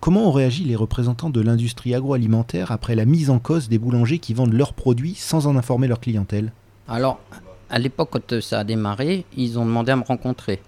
Comment 0.00 0.28
ont 0.28 0.32
réagi 0.32 0.64
les 0.64 0.76
représentants 0.76 1.28
de 1.28 1.42
l'industrie 1.42 1.94
agroalimentaire 1.94 2.72
après 2.72 2.94
la 2.94 3.04
mise 3.04 3.28
en 3.28 3.38
cause 3.38 3.68
des 3.68 3.78
boulangers 3.78 4.18
qui 4.18 4.32
vendent 4.32 4.54
leurs 4.54 4.72
produits 4.72 5.14
sans 5.14 5.46
en 5.46 5.56
informer 5.56 5.88
leur 5.88 6.00
clientèle? 6.00 6.52
Alors, 6.88 7.20
à 7.68 7.78
l'époque, 7.78 8.08
quand 8.10 8.40
ça 8.40 8.60
a 8.60 8.64
démarré, 8.64 9.26
ils 9.36 9.58
ont 9.58 9.66
demandé 9.66 9.92
à 9.92 9.96
me 9.96 10.02
rencontrer. 10.02 10.62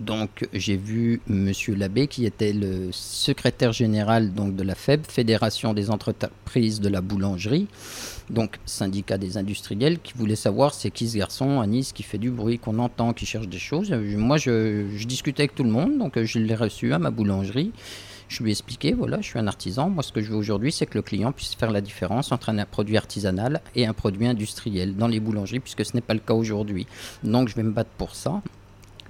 Donc 0.00 0.48
j'ai 0.54 0.76
vu 0.76 1.20
Monsieur 1.28 1.74
Labbé 1.74 2.08
qui 2.08 2.24
était 2.24 2.54
le 2.54 2.88
secrétaire 2.90 3.72
général 3.72 4.32
donc, 4.32 4.56
de 4.56 4.62
la 4.62 4.74
FEB, 4.74 5.02
Fédération 5.06 5.74
des 5.74 5.90
entreprises 5.90 6.80
de 6.80 6.88
la 6.88 7.00
boulangerie, 7.02 7.68
donc 8.30 8.58
syndicat 8.66 9.18
des 9.18 9.36
industriels, 9.36 9.98
qui 9.98 10.12
voulait 10.14 10.36
savoir 10.36 10.72
c'est 10.72 10.90
qui 10.90 11.08
ce 11.08 11.18
garçon 11.18 11.60
à 11.60 11.66
Nice 11.66 11.92
qui 11.92 12.02
fait 12.02 12.18
du 12.18 12.30
bruit, 12.30 12.58
qu'on 12.58 12.78
entend, 12.78 13.12
qui 13.12 13.24
cherche 13.24 13.48
des 13.48 13.58
choses. 13.58 13.90
Moi 13.90 14.36
je, 14.36 14.86
je 14.94 15.06
discutais 15.06 15.42
avec 15.42 15.54
tout 15.54 15.64
le 15.64 15.70
monde, 15.70 15.98
donc 15.98 16.22
je 16.22 16.38
l'ai 16.38 16.54
reçu 16.54 16.92
à 16.94 16.98
ma 16.98 17.10
boulangerie. 17.10 17.72
Je 18.28 18.42
lui 18.42 18.50
ai 18.50 18.52
expliqué, 18.52 18.92
voilà, 18.92 19.20
je 19.20 19.26
suis 19.26 19.38
un 19.38 19.46
artisan. 19.46 19.88
Moi, 19.88 20.02
ce 20.02 20.12
que 20.12 20.20
je 20.20 20.30
veux 20.30 20.36
aujourd'hui, 20.36 20.70
c'est 20.70 20.84
que 20.86 20.98
le 20.98 21.02
client 21.02 21.32
puisse 21.32 21.54
faire 21.54 21.70
la 21.70 21.80
différence 21.80 22.30
entre 22.30 22.50
un 22.50 22.64
produit 22.66 22.98
artisanal 22.98 23.62
et 23.74 23.86
un 23.86 23.94
produit 23.94 24.26
industriel 24.26 24.96
dans 24.96 25.08
les 25.08 25.18
boulangeries, 25.18 25.60
puisque 25.60 25.84
ce 25.84 25.94
n'est 25.94 26.02
pas 26.02 26.14
le 26.14 26.20
cas 26.20 26.34
aujourd'hui. 26.34 26.86
Donc, 27.24 27.48
je 27.48 27.54
vais 27.54 27.62
me 27.62 27.72
battre 27.72 27.90
pour 27.96 28.14
ça. 28.14 28.42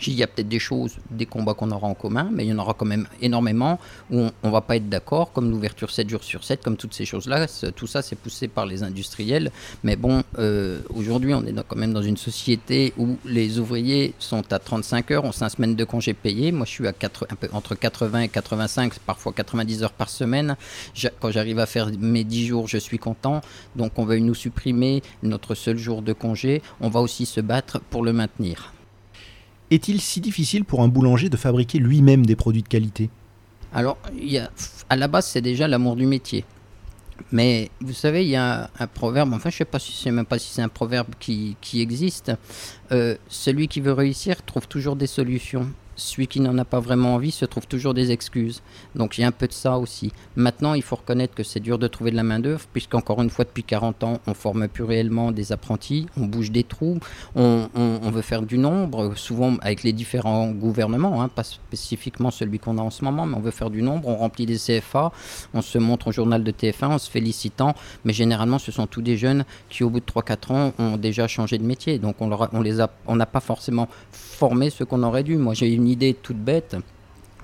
Il 0.06 0.14
y 0.14 0.22
a 0.22 0.26
peut-être 0.26 0.48
des 0.48 0.58
choses, 0.58 0.96
des 1.10 1.26
combats 1.26 1.54
qu'on 1.54 1.70
aura 1.70 1.88
en 1.88 1.94
commun, 1.94 2.28
mais 2.32 2.46
il 2.46 2.48
y 2.48 2.52
en 2.52 2.58
aura 2.58 2.74
quand 2.74 2.86
même 2.86 3.06
énormément 3.20 3.78
où 4.10 4.28
on 4.42 4.46
ne 4.46 4.52
va 4.52 4.60
pas 4.60 4.76
être 4.76 4.88
d'accord, 4.88 5.32
comme 5.32 5.50
l'ouverture 5.50 5.90
7 5.90 6.08
jours 6.08 6.22
sur 6.22 6.44
7, 6.44 6.62
comme 6.62 6.76
toutes 6.76 6.94
ces 6.94 7.04
choses-là. 7.04 7.46
Tout 7.74 7.86
ça, 7.86 8.00
c'est 8.02 8.16
poussé 8.16 8.48
par 8.48 8.64
les 8.66 8.82
industriels. 8.82 9.50
Mais 9.82 9.96
bon, 9.96 10.22
euh, 10.38 10.80
aujourd'hui, 10.94 11.34
on 11.34 11.44
est 11.44 11.54
quand 11.66 11.76
même 11.76 11.92
dans 11.92 12.02
une 12.02 12.16
société 12.16 12.92
où 12.96 13.16
les 13.24 13.58
ouvriers 13.58 14.14
sont 14.18 14.52
à 14.52 14.58
35 14.58 15.10
heures, 15.10 15.24
ont 15.24 15.32
5 15.32 15.48
semaines 15.48 15.74
de 15.74 15.84
congés 15.84 16.14
payés. 16.14 16.52
Moi, 16.52 16.64
je 16.64 16.70
suis 16.70 16.86
à 16.86 16.92
4, 16.92 17.26
un 17.30 17.34
peu, 17.34 17.48
entre 17.52 17.74
80 17.74 18.20
et 18.20 18.28
85, 18.28 18.98
parfois 19.00 19.32
90 19.32 19.82
heures 19.82 19.92
par 19.92 20.10
semaine. 20.10 20.56
Quand 21.20 21.30
j'arrive 21.30 21.58
à 21.58 21.66
faire 21.66 21.90
mes 21.98 22.24
10 22.24 22.46
jours, 22.46 22.68
je 22.68 22.78
suis 22.78 22.98
content. 22.98 23.40
Donc, 23.76 23.92
on 23.96 24.04
va 24.04 24.16
nous 24.18 24.34
supprimer 24.34 25.02
notre 25.22 25.54
seul 25.54 25.76
jour 25.76 26.02
de 26.02 26.12
congé. 26.12 26.62
On 26.80 26.88
va 26.88 27.00
aussi 27.00 27.26
se 27.26 27.40
battre 27.40 27.80
pour 27.90 28.04
le 28.04 28.12
maintenir. 28.12 28.72
Est-il 29.70 30.00
si 30.00 30.20
difficile 30.20 30.64
pour 30.64 30.82
un 30.82 30.88
boulanger 30.88 31.28
de 31.28 31.36
fabriquer 31.36 31.78
lui-même 31.78 32.24
des 32.24 32.36
produits 32.36 32.62
de 32.62 32.68
qualité? 32.68 33.10
Alors, 33.72 33.98
à 34.88 34.96
la 34.96 35.08
base, 35.08 35.26
c'est 35.26 35.42
déjà 35.42 35.68
l'amour 35.68 35.96
du 35.96 36.06
métier. 36.06 36.44
Mais 37.32 37.70
vous 37.80 37.92
savez, 37.92 38.24
il 38.24 38.30
y 38.30 38.36
a 38.36 38.70
un, 38.78 38.86
proverbe, 38.86 39.34
enfin 39.34 39.50
je 39.50 39.62
ne 39.62 39.78
sais 39.78 39.92
si 39.92 40.10
même 40.10 40.24
pas 40.24 40.38
si 40.38 40.52
c'est 40.52 40.62
un 40.62 40.68
proverbe 40.68 41.08
qui, 41.18 41.56
existe. 41.74 42.32
Euh, 42.92 43.16
celui 43.28 43.68
qui 43.68 43.80
veut 43.80 43.92
réussir 43.92 44.42
trouve 44.44 44.68
toujours 44.68 44.96
des 44.96 45.08
solutions 45.08 45.68
celui 45.98 46.26
qui 46.26 46.40
n'en 46.40 46.56
a 46.56 46.64
pas 46.64 46.80
vraiment 46.80 47.14
envie 47.14 47.30
se 47.30 47.44
trouve 47.44 47.66
toujours 47.66 47.92
des 47.92 48.10
excuses. 48.10 48.62
Donc 48.94 49.18
il 49.18 49.20
y 49.20 49.24
a 49.24 49.26
un 49.26 49.32
peu 49.32 49.46
de 49.46 49.52
ça 49.52 49.78
aussi. 49.78 50.12
Maintenant, 50.36 50.74
il 50.74 50.82
faut 50.82 50.96
reconnaître 50.96 51.34
que 51.34 51.42
c'est 51.42 51.60
dur 51.60 51.78
de 51.78 51.86
trouver 51.88 52.10
de 52.10 52.16
la 52.16 52.22
main-d'œuvre, 52.22 52.64
puisqu'encore 52.72 53.20
une 53.20 53.30
fois, 53.30 53.44
depuis 53.44 53.64
40 53.64 54.04
ans, 54.04 54.20
on 54.26 54.34
forme 54.34 54.68
plus 54.68 54.84
réellement 54.84 55.32
des 55.32 55.52
apprentis, 55.52 56.06
on 56.16 56.24
bouge 56.24 56.50
des 56.50 56.64
trous, 56.64 56.98
on, 57.34 57.68
veut 58.10 58.22
faire 58.22 58.42
du 58.42 58.56
nombre, 58.56 59.14
souvent 59.16 59.56
avec 59.60 59.82
les 59.82 59.92
différents 59.92 60.50
gouvernements, 60.50 61.22
hein, 61.22 61.28
pas 61.28 61.44
spécifiquement 61.44 62.30
celui 62.30 62.58
qu'on 62.58 62.78
a 62.78 62.82
en 62.82 62.90
ce 62.90 63.04
moment, 63.04 63.26
mais 63.26 63.36
on 63.36 63.40
veut 63.40 63.50
faire 63.50 63.70
du 63.70 63.82
nombre, 63.82 64.08
on 64.08 64.16
remplit 64.16 64.46
des 64.46 64.56
CFA, 64.56 65.12
on 65.52 65.62
se 65.62 65.78
montre 65.78 66.08
au 66.08 66.12
journal 66.12 66.42
de 66.42 66.50
TF1 66.50 66.86
en 66.86 66.98
se 66.98 67.10
félicitant, 67.10 67.74
mais 68.04 68.12
généralement, 68.12 68.58
ce 68.58 68.72
sont 68.72 68.86
tous 68.86 69.02
des 69.02 69.16
jeunes 69.16 69.44
qui, 69.68 69.84
au 69.84 69.90
bout 69.90 70.00
de 70.00 70.06
3-4 70.06 70.52
ans, 70.52 70.72
ont 70.78 70.96
déjà 70.96 71.26
changé 71.26 71.58
de 71.58 71.64
métier. 71.64 71.98
Donc 71.98 72.16
on, 72.20 72.28
n'a 72.28 73.26
pas 73.26 73.40
forcément 73.40 73.88
formé 74.12 74.70
ce 74.70 74.84
qu'on 74.84 75.02
aurait 75.02 75.24
dû. 75.24 75.36
Moi, 75.36 75.54
j'ai 75.54 75.72
une 75.72 75.87
idée 75.88 76.14
toute 76.14 76.38
bête 76.38 76.76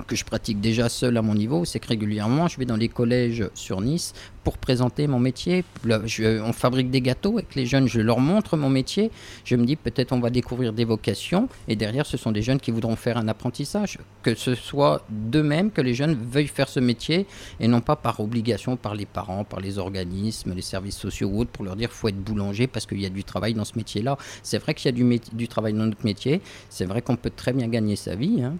que 0.06 0.16
je 0.16 0.24
pratique 0.24 0.60
déjà 0.60 0.88
seul 0.88 1.16
à 1.16 1.22
mon 1.22 1.34
niveau, 1.34 1.64
c'est 1.64 1.78
que 1.78 1.88
régulièrement, 1.88 2.48
je 2.48 2.58
vais 2.58 2.64
dans 2.64 2.76
les 2.76 2.88
collèges 2.88 3.48
sur 3.54 3.80
Nice 3.80 4.12
pour 4.42 4.58
présenter 4.58 5.06
mon 5.06 5.18
métier. 5.18 5.64
on 5.86 6.52
fabrique 6.52 6.90
des 6.90 7.00
gâteaux 7.00 7.38
avec 7.38 7.54
les 7.54 7.64
jeunes, 7.64 7.88
je 7.88 8.00
leur 8.00 8.20
montre 8.20 8.56
mon 8.56 8.68
métier. 8.68 9.10
Je 9.44 9.56
me 9.56 9.64
dis 9.64 9.76
peut-être 9.76 10.12
on 10.12 10.20
va 10.20 10.30
découvrir 10.30 10.72
des 10.72 10.84
vocations 10.84 11.48
et 11.68 11.76
derrière, 11.76 12.06
ce 12.06 12.16
sont 12.16 12.32
des 12.32 12.42
jeunes 12.42 12.60
qui 12.60 12.70
voudront 12.70 12.96
faire 12.96 13.16
un 13.16 13.28
apprentissage. 13.28 13.98
Que 14.22 14.34
ce 14.34 14.54
soit 14.54 15.04
d'eux-mêmes 15.08 15.70
que 15.70 15.80
les 15.80 15.94
jeunes 15.94 16.14
veuillent 16.14 16.46
faire 16.46 16.68
ce 16.68 16.80
métier 16.80 17.26
et 17.60 17.68
non 17.68 17.80
pas 17.80 17.96
par 17.96 18.20
obligation 18.20 18.76
par 18.76 18.94
les 18.94 19.06
parents, 19.06 19.44
par 19.44 19.60
les 19.60 19.78
organismes, 19.78 20.52
les 20.54 20.62
services 20.62 20.96
sociaux 20.96 21.28
ou 21.28 21.40
autres 21.40 21.50
pour 21.50 21.64
leur 21.64 21.76
dire 21.76 21.90
faut 21.90 22.08
être 22.08 22.22
boulanger 22.22 22.66
parce 22.66 22.86
qu'il 22.86 23.00
y 23.00 23.06
a 23.06 23.10
du 23.10 23.24
travail 23.24 23.54
dans 23.54 23.64
ce 23.64 23.76
métier-là. 23.76 24.18
C'est 24.42 24.58
vrai 24.58 24.74
qu'il 24.74 24.90
y 24.90 25.14
a 25.14 25.18
du, 25.32 25.48
travail 25.48 25.72
dans 25.72 25.86
notre 25.86 26.04
métier. 26.04 26.40
C'est 26.68 26.84
vrai 26.84 27.00
qu'on 27.00 27.16
peut 27.16 27.32
très 27.34 27.52
bien 27.52 27.68
gagner 27.68 27.96
sa 27.96 28.14
vie. 28.14 28.42
Hein 28.42 28.56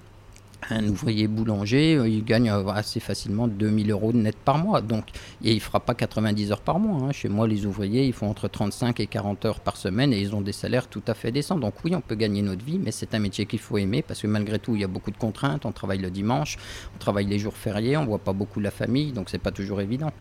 un 0.71 0.87
ouvrier 0.89 1.29
boulanger, 1.29 1.97
euh, 1.97 2.09
il 2.09 2.25
gagne 2.25 2.51
euh, 2.51 2.67
assez 2.69 3.01
facilement 3.01 3.49
2000 3.49 3.91
euros 3.91 4.13
net 4.13 4.37
par 4.37 4.59
mois. 4.59 4.81
Donc, 4.81 5.09
et 5.43 5.53
il 5.53 5.57
ne 5.57 5.61
fera 5.61 5.81
pas 5.81 5.95
90 5.95 6.53
heures 6.53 6.61
par 6.61 6.79
mois. 6.79 7.09
Hein. 7.09 7.13
Chez 7.13 7.29
moi, 7.29 7.47
les 7.47 7.67
ouvriers, 7.67 8.07
ils 8.07 8.13
font 8.13 8.29
entre 8.29 8.49
35 8.49 9.01
et 9.01 9.07
40 9.07 9.45
heures 9.45 9.61
par 9.61 9.77
semaine 9.77 10.13
et 10.13 10.21
ils 10.21 10.35
ont 10.35 10.41
des 10.41 10.53
salaires 10.53 10.89
tout 10.89 11.03
à 11.07 11.15
fait 11.15 11.33
décents. 11.33 11.59
Donc 11.59 11.75
oui, 11.85 11.95
on 11.95 12.01
peut 12.01 12.15
gagner 12.15 12.43
notre 12.43 12.65
vie, 12.65 12.79
mais 12.79 12.91
c'est 12.91 13.15
un 13.15 13.19
métier 13.19 13.47
qu'il 13.47 13.59
faut 13.61 13.79
aimer 13.79 14.03
parce 14.03 14.21
que 14.21 14.27
malgré 14.27 14.59
tout, 14.59 14.75
il 14.75 14.81
y 14.81 14.85
a 14.85 14.89
beaucoup 14.89 15.11
de 15.11 15.17
contraintes. 15.17 15.67
On 15.67 15.73
travaille 15.73 15.99
le 15.99 16.11
dimanche, 16.11 16.57
on 16.95 16.99
travaille 16.99 17.27
les 17.27 17.39
jours 17.39 17.57
fériés, 17.57 17.97
on 17.97 18.03
ne 18.03 18.07
voit 18.07 18.19
pas 18.19 18.33
beaucoup 18.33 18.61
la 18.61 18.71
famille, 18.71 19.13
donc 19.13 19.31
c'est 19.31 19.39
pas 19.39 19.53
toujours 19.53 19.81
évident. 19.81 20.13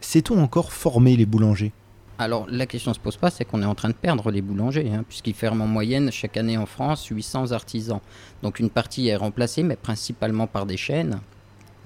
Sait-on 0.00 0.42
encore 0.42 0.72
former 0.72 1.16
les 1.16 1.26
boulangers? 1.26 1.72
Alors 2.18 2.46
la 2.48 2.66
question 2.66 2.92
se 2.94 3.00
pose 3.00 3.16
pas, 3.16 3.30
c'est 3.30 3.44
qu'on 3.44 3.62
est 3.62 3.66
en 3.66 3.74
train 3.74 3.88
de 3.88 3.94
perdre 3.94 4.30
les 4.30 4.42
boulangers, 4.42 4.90
hein, 4.92 5.04
puisqu'ils 5.08 5.34
ferment 5.34 5.64
en 5.64 5.68
moyenne 5.68 6.10
chaque 6.12 6.36
année 6.36 6.56
en 6.56 6.66
France 6.66 7.06
800 7.06 7.52
artisans. 7.52 8.00
Donc 8.42 8.60
une 8.60 8.70
partie 8.70 9.08
est 9.08 9.16
remplacée, 9.16 9.62
mais 9.62 9.76
principalement 9.76 10.46
par 10.46 10.66
des 10.66 10.76
chaînes. 10.76 11.20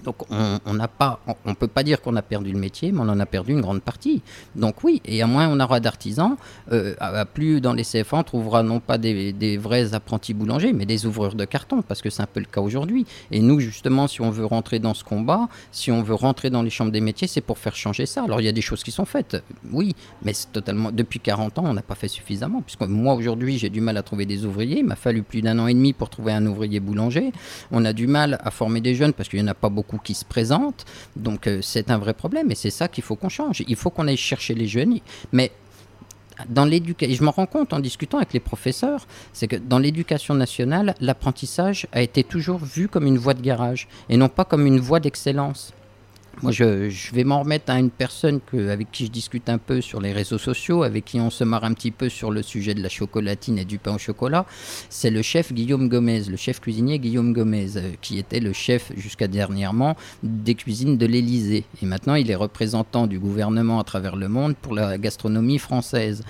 Donc 0.05 0.17
on 0.31 0.75
n'a 0.75 0.89
pas, 0.89 1.21
on, 1.45 1.55
peut 1.55 1.67
pas 1.67 1.83
dire 1.83 2.01
qu'on 2.01 2.17
a 2.17 2.23
perdu 2.23 2.53
le 2.53 2.59
métier, 2.59 2.93
mais 2.93 3.01
on 3.01 3.09
en 3.09 3.19
a 3.19 3.27
perdu 3.27 3.53
une 3.53 3.61
grande 3.61 3.83
partie. 3.83 4.23
Donc 4.55 4.85
oui, 4.85 5.01
et 5.05 5.23
à 5.23 5.27
moins 5.27 5.49
on 5.49 5.59
aura 5.59 5.81
d'artisans, 5.81 6.37
euh, 6.73 6.95
plus 7.33 7.61
dans 7.61 7.73
les 7.73 7.83
CFA 7.83 8.19
on 8.19 8.23
trouvera 8.23 8.63
non 8.63 8.81
pas 8.81 8.99
des, 8.99 9.59
vrais 9.59 9.95
apprentis 9.95 10.35
boulangers, 10.35 10.73
mais 10.73 10.87
des 10.87 11.07
ouvreurs 11.07 11.35
de 11.35 11.45
carton, 11.45 11.83
parce 11.83 12.03
que 12.03 12.11
c'est 12.11 12.23
un 12.23 12.29
peu 12.33 12.41
le 12.41 12.47
cas 12.47 12.61
aujourd'hui. 12.61 13.07
Et 13.31 13.41
nous 13.41 13.59
justement, 13.61 14.07
si 14.07 14.21
on 14.21 14.31
veut 14.31 14.45
rentrer 14.45 14.79
dans 14.79 14.95
ce 14.95 15.05
combat, 15.05 15.49
si 15.73 15.91
on 15.91 16.03
veut 16.03 16.15
rentrer 16.15 16.51
dans 16.51 16.63
les 16.63 16.71
chambres 16.71 16.93
des 16.93 17.01
métiers, 17.01 17.29
c'est 17.29 17.41
pour 17.41 17.59
faire 17.59 17.75
changer 17.75 18.07
ça. 18.07 18.23
Alors 18.23 18.41
il 18.41 18.45
y 18.45 18.49
a 18.49 18.53
des 18.53 18.61
choses 18.61 18.85
qui 18.85 18.91
sont 18.91 19.07
faites, 19.07 19.43
oui, 19.73 19.95
mais 20.23 20.33
c'est 20.33 20.53
totalement 20.53 20.93
depuis 20.93 21.21
40 21.21 21.59
ans 21.59 21.65
on 21.67 21.75
n'a 21.75 21.83
pas 21.83 21.95
fait 21.95 22.09
suffisamment, 22.09 22.63
puisque 22.63 22.83
moi 22.83 23.15
aujourd'hui 23.15 23.59
j'ai 23.59 23.71
du 23.71 23.81
mal 23.81 23.97
à 23.97 24.03
trouver 24.03 24.27
des 24.27 24.45
ouvriers. 24.45 24.79
Il 24.79 24.87
m'a 24.87 24.97
fallu 24.97 25.23
plus 25.23 25.43
d'un 25.43 25.59
an 25.59 25.67
et 25.67 25.75
demi 25.75 25.93
pour 25.93 26.11
trouver 26.11 26.33
un 26.33 26.47
ouvrier 26.47 26.81
boulanger. 26.81 27.33
On 27.71 27.85
a 27.85 27.93
du 27.93 28.07
mal 28.07 28.39
à 28.43 28.51
former 28.51 28.81
des 28.81 28.95
jeunes 28.95 29.13
parce 29.13 29.29
qu'il 29.29 29.41
n'y 29.41 29.49
en 29.49 29.51
a 29.51 29.55
pas 29.55 29.69
beaucoup 29.69 29.86
qui 30.03 30.15
se 30.15 30.25
présentent. 30.25 30.85
Donc 31.17 31.47
euh, 31.47 31.61
c'est 31.63 31.91
un 31.91 31.99
vrai 31.99 32.15
problème 32.15 32.51
et 32.51 32.55
c'est 32.55 32.71
ça 32.71 32.89
qu'il 32.89 33.05
faut 33.05 33.17
qu'on 33.17 33.29
change. 33.29 33.63
Il 33.67 33.77
faut 33.77 33.91
qu'on 33.91 34.09
aille 34.09 34.17
chercher 34.17 34.55
les 34.55 34.67
jeunes. 34.67 34.99
Mais 35.33 35.51
dans 36.49 36.65
l'éducation, 36.65 37.17
je 37.17 37.23
me 37.23 37.31
rends 37.31 37.47
compte 37.47 37.73
en 37.73 37.81
discutant 37.81 38.19
avec 38.19 38.33
les 38.33 38.41
professeurs, 38.41 39.07
c'est 39.33 39.49
que 39.49 39.57
dans 39.57 39.79
l'éducation 39.79 40.35
nationale, 40.35 40.95
l'apprentissage 41.01 41.87
a 41.93 42.03
été 42.03 42.25
toujours 42.25 42.59
vu 42.59 42.89
comme 42.89 43.07
une 43.07 43.19
voie 43.19 43.35
de 43.35 43.41
garage 43.41 43.89
et 44.09 44.17
non 44.17 44.29
pas 44.29 44.45
comme 44.45 44.67
une 44.67 44.79
voie 44.79 45.01
d'excellence. 45.01 45.73
Moi, 46.43 46.53
je, 46.53 46.91
vais 47.15 47.25
m'en 47.25 47.41
remettre 47.41 47.73
à 47.73 47.79
une 47.79 47.91
personne 47.91 48.41
avec 48.53 48.93
qui 48.93 49.07
je 49.07 49.11
discute 49.11 49.49
un 49.49 49.57
peu 49.57 49.81
sur 49.81 50.03
les 50.03 50.13
réseaux 50.13 50.37
sociaux, 50.37 50.83
avec 50.83 51.07
qui 51.07 51.19
on 51.19 51.31
se 51.31 51.45
marre 51.45 51.65
un 51.65 51.73
petit 51.73 51.91
peu 51.91 52.11
sur 52.11 52.31
le 52.31 52.43
sujet 52.43 52.75
de 52.75 52.83
la 52.83 52.91
chocolatine 52.91 53.59
et 53.59 53.65
du 53.65 53.79
pain 53.79 53.95
au 53.95 53.99
chocolat. 53.99 54.45
C'est 54.91 55.11
le 55.11 55.23
chef 55.23 55.55
Guillaume 55.55 55.89
Gomez, 55.89 56.25
le 56.25 56.37
chef 56.37 56.61
cuisinier 56.61 56.99
Guillaume 56.99 57.33
Gomez, 57.33 57.77
euh, 57.77 57.93
qui 58.03 58.19
était 58.19 58.41
le 58.41 58.53
chef 58.53 58.93
jusqu'à 58.97 59.29
dernièrement 59.29 59.97
des 60.23 60.55
cuisines 60.55 60.99
de 60.99 61.07
l'Élysée. 61.07 61.65
Et 61.83 61.87
maintenant, 61.87 62.15
il 62.15 62.31
est 62.31 62.35
représentant 62.35 63.07
du 63.07 63.19
gouvernement 63.19 63.81
à 63.81 63.85
travers 63.85 64.17
le 64.17 64.29
monde 64.29 64.57
pour 64.57 64.75
la 64.75 64.99
gastronomie 64.99 65.59
française. 65.59 66.23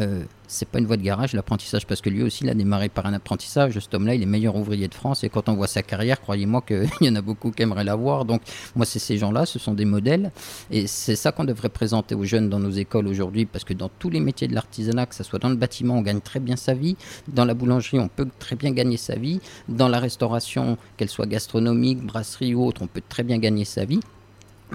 Euh, 0.00 0.24
c'est 0.46 0.68
pas 0.68 0.78
une 0.78 0.86
voie 0.86 0.96
de 0.96 1.02
garage 1.02 1.32
l'apprentissage 1.34 1.86
parce 1.86 2.00
que 2.00 2.08
lui 2.08 2.22
aussi 2.22 2.44
il 2.44 2.50
a 2.50 2.54
démarré 2.54 2.88
par 2.88 3.06
un 3.06 3.12
apprentissage. 3.12 3.78
Cet 3.78 3.92
homme-là, 3.94 4.14
il 4.14 4.22
est 4.22 4.26
meilleur 4.26 4.56
ouvrier 4.56 4.88
de 4.88 4.94
France 4.94 5.24
et 5.24 5.28
quand 5.28 5.48
on 5.48 5.54
voit 5.54 5.66
sa 5.66 5.82
carrière, 5.82 6.20
croyez-moi 6.20 6.62
qu'il 6.62 6.88
y 7.00 7.08
en 7.08 7.16
a 7.16 7.20
beaucoup 7.20 7.50
qui 7.50 7.62
aimeraient 7.62 7.84
l'avoir. 7.84 8.24
Donc 8.24 8.42
moi, 8.76 8.86
c'est 8.86 8.98
ces 8.98 9.18
gens-là, 9.18 9.44
ce 9.44 9.58
sont 9.58 9.74
des 9.74 9.84
modèles 9.84 10.30
et 10.70 10.86
c'est 10.86 11.16
ça 11.16 11.32
qu'on 11.32 11.44
devrait 11.44 11.68
présenter 11.68 12.14
aux 12.14 12.24
jeunes 12.24 12.48
dans 12.48 12.60
nos 12.60 12.70
écoles 12.70 13.08
aujourd'hui 13.08 13.44
parce 13.44 13.64
que 13.64 13.74
dans 13.74 13.90
tous 13.98 14.10
les 14.10 14.20
métiers 14.20 14.48
de 14.48 14.54
l'artisanat, 14.54 15.06
que 15.06 15.14
ce 15.14 15.24
soit 15.24 15.38
dans 15.38 15.50
le 15.50 15.56
bâtiment, 15.56 15.98
on 15.98 16.02
gagne 16.02 16.20
très 16.20 16.40
bien 16.40 16.56
sa 16.56 16.74
vie. 16.74 16.96
Dans 17.26 17.44
la 17.44 17.54
boulangerie, 17.54 17.98
on 17.98 18.08
peut 18.08 18.28
très 18.38 18.56
bien 18.56 18.70
gagner 18.70 18.96
sa 18.96 19.16
vie. 19.16 19.40
Dans 19.68 19.88
la 19.88 19.98
restauration, 19.98 20.78
qu'elle 20.96 21.08
soit 21.08 21.26
gastronomique, 21.26 22.04
brasserie 22.04 22.54
ou 22.54 22.64
autre, 22.64 22.82
on 22.82 22.86
peut 22.86 23.02
très 23.06 23.24
bien 23.24 23.38
gagner 23.38 23.64
sa 23.64 23.84
vie. 23.84 24.00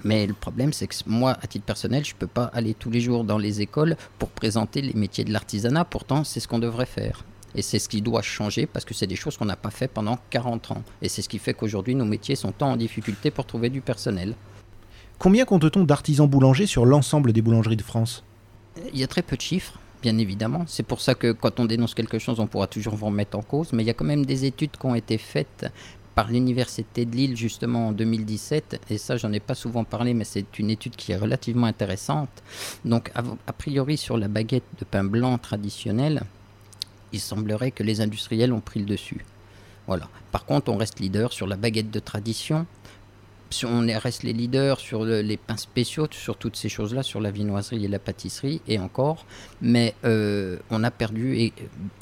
Mais 0.02 0.26
le 0.26 0.34
problème, 0.34 0.72
c'est 0.72 0.88
que 0.88 0.96
moi, 1.06 1.36
à 1.40 1.46
titre 1.46 1.64
personnel, 1.64 2.04
je 2.04 2.14
ne 2.14 2.18
peux 2.18 2.26
pas 2.26 2.46
aller 2.46 2.74
tous 2.74 2.90
les 2.90 3.00
jours 3.00 3.22
dans 3.22 3.38
les 3.38 3.60
écoles 3.60 3.96
pour 4.18 4.30
présenter 4.30 4.82
les 4.82 4.94
métiers 4.94 5.24
de 5.24 5.32
l'artisanat. 5.32 5.84
Pourtant, 5.84 6.24
c'est 6.24 6.40
ce 6.40 6.48
qu'on 6.48 6.58
devrait 6.58 6.86
faire. 6.86 7.24
Et 7.54 7.62
c'est 7.62 7.78
ce 7.78 7.88
qui 7.88 8.02
doit 8.02 8.22
changer 8.22 8.66
parce 8.66 8.84
que 8.84 8.94
c'est 8.94 9.06
des 9.06 9.14
choses 9.14 9.36
qu'on 9.36 9.44
n'a 9.44 9.56
pas 9.56 9.70
fait 9.70 9.86
pendant 9.86 10.18
40 10.30 10.72
ans. 10.72 10.82
Et 11.00 11.08
c'est 11.08 11.22
ce 11.22 11.28
qui 11.28 11.38
fait 11.38 11.54
qu'aujourd'hui, 11.54 11.94
nos 11.94 12.04
métiers 12.04 12.34
sont 12.34 12.50
tant 12.50 12.72
en 12.72 12.76
difficulté 12.76 13.30
pour 13.30 13.46
trouver 13.46 13.70
du 13.70 13.80
personnel. 13.80 14.34
Combien 15.18 15.44
compte-t-on 15.44 15.84
d'artisans 15.84 16.26
boulangers 16.26 16.66
sur 16.66 16.84
l'ensemble 16.84 17.32
des 17.32 17.42
boulangeries 17.42 17.76
de 17.76 17.82
France? 17.82 18.24
Il 18.92 18.98
y 18.98 19.04
a 19.04 19.06
très 19.06 19.22
peu 19.22 19.36
de 19.36 19.40
chiffres, 19.40 19.78
bien 20.02 20.18
évidemment. 20.18 20.64
C'est 20.66 20.82
pour 20.82 21.00
ça 21.00 21.14
que 21.14 21.30
quand 21.30 21.60
on 21.60 21.64
dénonce 21.64 21.94
quelque 21.94 22.18
chose, 22.18 22.40
on 22.40 22.48
pourra 22.48 22.66
toujours 22.66 22.96
vous 22.96 23.06
remettre 23.06 23.38
en 23.38 23.42
cause. 23.42 23.72
Mais 23.72 23.84
il 23.84 23.86
y 23.86 23.90
a 23.90 23.94
quand 23.94 24.04
même 24.04 24.26
des 24.26 24.44
études 24.44 24.72
qui 24.72 24.86
ont 24.86 24.96
été 24.96 25.16
faites 25.16 25.66
par 26.14 26.30
l'Université 26.30 27.04
de 27.04 27.16
Lille 27.16 27.36
justement 27.36 27.88
en 27.88 27.92
2017, 27.92 28.80
et 28.90 28.98
ça 28.98 29.16
j'en 29.16 29.32
ai 29.32 29.40
pas 29.40 29.54
souvent 29.54 29.84
parlé, 29.84 30.14
mais 30.14 30.24
c'est 30.24 30.58
une 30.58 30.70
étude 30.70 30.96
qui 30.96 31.12
est 31.12 31.16
relativement 31.16 31.66
intéressante. 31.66 32.30
Donc 32.84 33.10
a, 33.14 33.52
priori 33.52 33.96
sur 33.96 34.16
la 34.16 34.28
baguette 34.28 34.64
de 34.78 34.84
pain 34.84 35.04
blanc 35.04 35.38
traditionnelle, 35.38 36.22
il 37.12 37.20
semblerait 37.20 37.70
que 37.70 37.82
les 37.82 38.00
industriels 38.00 38.52
ont 38.52 38.60
pris 38.60 38.80
le 38.80 38.86
dessus. 38.86 39.24
Voilà. 39.86 40.08
Par 40.32 40.46
contre, 40.46 40.70
on 40.70 40.76
reste 40.76 41.00
leader 41.00 41.32
sur 41.32 41.46
la 41.46 41.56
baguette 41.56 41.90
de 41.90 42.00
tradition. 42.00 42.66
On 43.62 43.86
reste 43.86 44.24
les 44.24 44.32
leaders 44.32 44.80
sur 44.80 45.04
les 45.04 45.36
pains 45.36 45.56
spéciaux, 45.56 46.08
sur 46.10 46.36
toutes 46.36 46.56
ces 46.56 46.68
choses-là, 46.68 47.04
sur 47.04 47.20
la 47.20 47.30
vinoiserie 47.30 47.84
et 47.84 47.88
la 47.88 48.00
pâtisserie, 48.00 48.60
et 48.66 48.80
encore. 48.80 49.26
Mais 49.60 49.94
euh, 50.04 50.56
on 50.70 50.82
a 50.82 50.90
perdu 50.90 51.52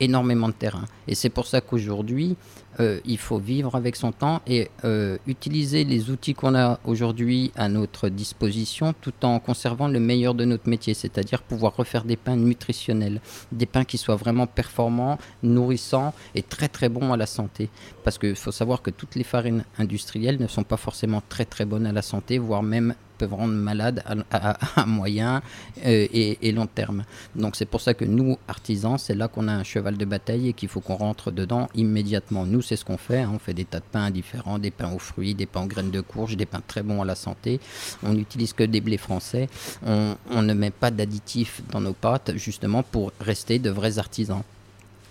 énormément 0.01 0.49
de 0.49 0.55
terrain. 0.55 0.85
Et 1.09 1.15
c'est 1.15 1.29
pour 1.29 1.47
ça 1.47 1.61
qu'aujourd'hui, 1.61 2.37
euh, 2.81 3.01
il 3.05 3.19
faut 3.19 3.39
vivre 3.39 3.75
avec 3.75 3.97
son 3.97 4.13
temps 4.13 4.41
et 4.47 4.71
euh, 4.85 5.19
utiliser 5.27 5.85
les 5.85 6.11
outils 6.11 6.35
qu'on 6.35 6.55
a 6.55 6.79
aujourd'hui 6.85 7.53
à 7.57 7.69
notre 7.69 8.09
disposition 8.09 8.95
tout 9.01 9.13
en 9.23 9.39
conservant 9.41 9.89
le 9.89 10.01
meilleur 10.01 10.35
de 10.35 10.45
notre 10.45 10.69
métier, 10.69 10.95
c'est-à-dire 10.95 11.43
pouvoir 11.43 11.77
refaire 11.77 12.05
des 12.05 12.17
pains 12.17 12.37
nutritionnels, 12.37 13.21
des 13.51 13.67
pains 13.67 13.85
qui 13.85 13.99
soient 13.99 14.17
vraiment 14.17 14.47
performants, 14.47 15.19
nourrissants 15.43 16.15
et 16.35 16.43
très 16.43 16.69
très 16.69 16.89
bons 16.89 17.13
à 17.13 17.17
la 17.17 17.27
santé. 17.27 17.69
Parce 18.05 18.19
qu'il 18.19 18.37
faut 18.37 18.53
savoir 18.53 18.83
que 18.83 18.91
toutes 18.91 19.15
les 19.15 19.25
farines 19.25 19.65
industrielles 19.79 20.41
ne 20.41 20.47
sont 20.47 20.65
pas 20.65 20.77
forcément 20.77 21.23
très 21.29 21.45
très 21.45 21.65
bonnes 21.65 21.87
à 21.87 21.93
la 21.93 22.03
santé, 22.03 22.39
voire 22.39 22.63
même 22.63 22.95
peuvent 23.23 23.35
rendre 23.35 23.55
malade 23.55 24.03
à, 24.33 24.85
moyen 24.87 25.43
euh, 25.87 26.09
et, 26.13 26.51
long 26.51 26.67
terme. 26.67 27.05
Donc 27.37 27.55
c'est 27.55 27.67
pour 27.67 27.81
ça 27.81 27.95
que 27.95 28.05
nous, 28.05 28.37
artisans, 28.49 28.99
c'est 28.99 29.15
là 29.15 29.29
qu'on 29.29 29.47
a 29.47 29.53
un 29.53 29.63
cheval 29.63 29.97
de 29.97 30.05
bataille 30.05 30.49
et 30.49 30.53
qu'il 30.55 30.69
faut 30.69 30.81
qu'on 30.81 30.97
rentre 30.97 31.31
dedans 31.31 31.69
immédiatement. 31.77 32.45
Nous, 32.47 32.63
c'est 32.63 32.75
ce 32.75 32.85
qu'on 32.85 32.97
fait. 32.97 33.21
Hein. 33.21 33.31
On 33.33 33.39
fait 33.39 33.55
des 33.55 33.65
tas 33.65 33.79
de 33.79 33.85
pains 33.93 34.11
différents, 34.11 34.59
des 34.59 34.73
pains 34.73 34.93
aux 34.93 34.99
fruits, 34.99 35.35
des 35.35 35.47
pains 35.47 35.63
aux 35.63 35.67
graines 35.67 35.93
de 35.93 36.01
courge, 36.01 36.37
des 36.37 36.47
pains 36.47 36.63
très 36.67 36.83
bons 36.83 37.01
à 37.01 37.05
la 37.05 37.15
santé. 37.15 37.61
On 38.03 38.13
n'utilise 38.13 38.53
que 38.55 38.65
des 38.65 38.81
blés 38.81 38.99
français. 38.99 39.49
On, 39.87 40.17
on 40.29 40.43
ne 40.43 40.55
met 40.55 40.73
pas 40.73 40.91
d'additifs 40.91 41.63
dans 41.71 41.81
nos 41.81 41.93
pâtes, 41.93 42.33
justement 42.35 42.83
pour 42.83 43.13
rester 43.21 43.61
de 43.61 43.71
vrais 43.71 43.99
artisans. 44.01 44.43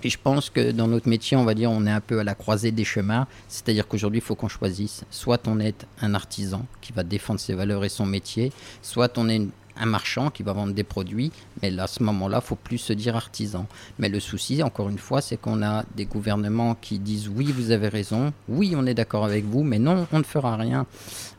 Et 0.03 0.09
je 0.09 0.17
pense 0.17 0.49
que 0.49 0.71
dans 0.71 0.87
notre 0.87 1.07
métier, 1.07 1.37
on 1.37 1.43
va 1.43 1.53
dire, 1.53 1.71
on 1.71 1.85
est 1.85 1.91
un 1.91 2.01
peu 2.01 2.19
à 2.19 2.23
la 2.23 2.35
croisée 2.35 2.71
des 2.71 2.83
chemins. 2.83 3.27
C'est-à-dire 3.47 3.87
qu'aujourd'hui, 3.87 4.19
il 4.19 4.23
faut 4.23 4.35
qu'on 4.35 4.47
choisisse. 4.47 5.03
Soit 5.11 5.47
on 5.47 5.59
est 5.59 5.85
un 6.01 6.13
artisan 6.15 6.65
qui 6.81 6.91
va 6.93 7.03
défendre 7.03 7.39
ses 7.39 7.53
valeurs 7.53 7.85
et 7.85 7.89
son 7.89 8.05
métier, 8.05 8.51
soit 8.81 9.17
on 9.17 9.29
est 9.29 9.41
un 9.77 9.85
marchand 9.85 10.29
qui 10.29 10.43
va 10.43 10.53
vendre 10.53 10.73
des 10.73 10.83
produits. 10.83 11.31
Mais 11.61 11.71
là, 11.71 11.83
à 11.83 11.87
ce 11.87 12.03
moment-là, 12.03 12.41
il 12.43 12.47
faut 12.47 12.55
plus 12.55 12.77
se 12.77 12.93
dire 12.93 13.15
artisan. 13.15 13.67
Mais 13.99 14.09
le 14.09 14.19
souci, 14.19 14.63
encore 14.63 14.89
une 14.89 14.97
fois, 14.97 15.21
c'est 15.21 15.37
qu'on 15.37 15.61
a 15.63 15.85
des 15.95 16.05
gouvernements 16.05 16.75
qui 16.75 16.99
disent 16.99 17.29
oui, 17.29 17.51
vous 17.51 17.71
avez 17.71 17.87
raison, 17.87 18.33
oui, 18.49 18.73
on 18.75 18.85
est 18.85 18.93
d'accord 18.93 19.25
avec 19.25 19.45
vous, 19.45 19.63
mais 19.63 19.79
non, 19.79 20.07
on 20.11 20.19
ne 20.19 20.23
fera 20.23 20.55
rien. 20.57 20.85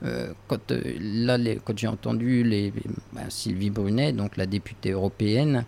Euh, 0.04 0.32
quand 0.48 0.70
euh, 0.70 0.80
là, 1.00 1.38
quand 1.64 1.76
j'ai 1.76 1.88
entendu 1.88 2.44
ben, 3.12 3.24
Sylvie 3.28 3.70
Brunet, 3.70 4.12
donc 4.12 4.36
la 4.36 4.46
députée 4.46 4.90
européenne, 4.90 5.64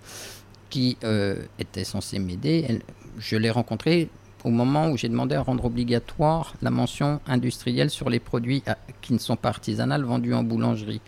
qui 0.74 0.96
euh, 1.04 1.36
était 1.60 1.84
censé 1.84 2.18
m'aider. 2.18 2.80
Je 3.16 3.36
l'ai 3.36 3.50
rencontrée 3.50 4.08
au 4.42 4.50
moment 4.50 4.90
où 4.90 4.96
j'ai 4.96 5.08
demandé 5.08 5.36
à 5.36 5.40
rendre 5.40 5.66
obligatoire 5.66 6.54
la 6.62 6.70
mention 6.72 7.20
industrielle 7.28 7.90
sur 7.90 8.10
les 8.10 8.18
produits 8.18 8.64
euh, 8.66 8.72
qui 9.00 9.12
ne 9.12 9.18
sont 9.18 9.36
pas 9.36 9.50
artisanales 9.50 10.02
vendus 10.02 10.34
en 10.34 10.42
boulangerie. 10.42 11.00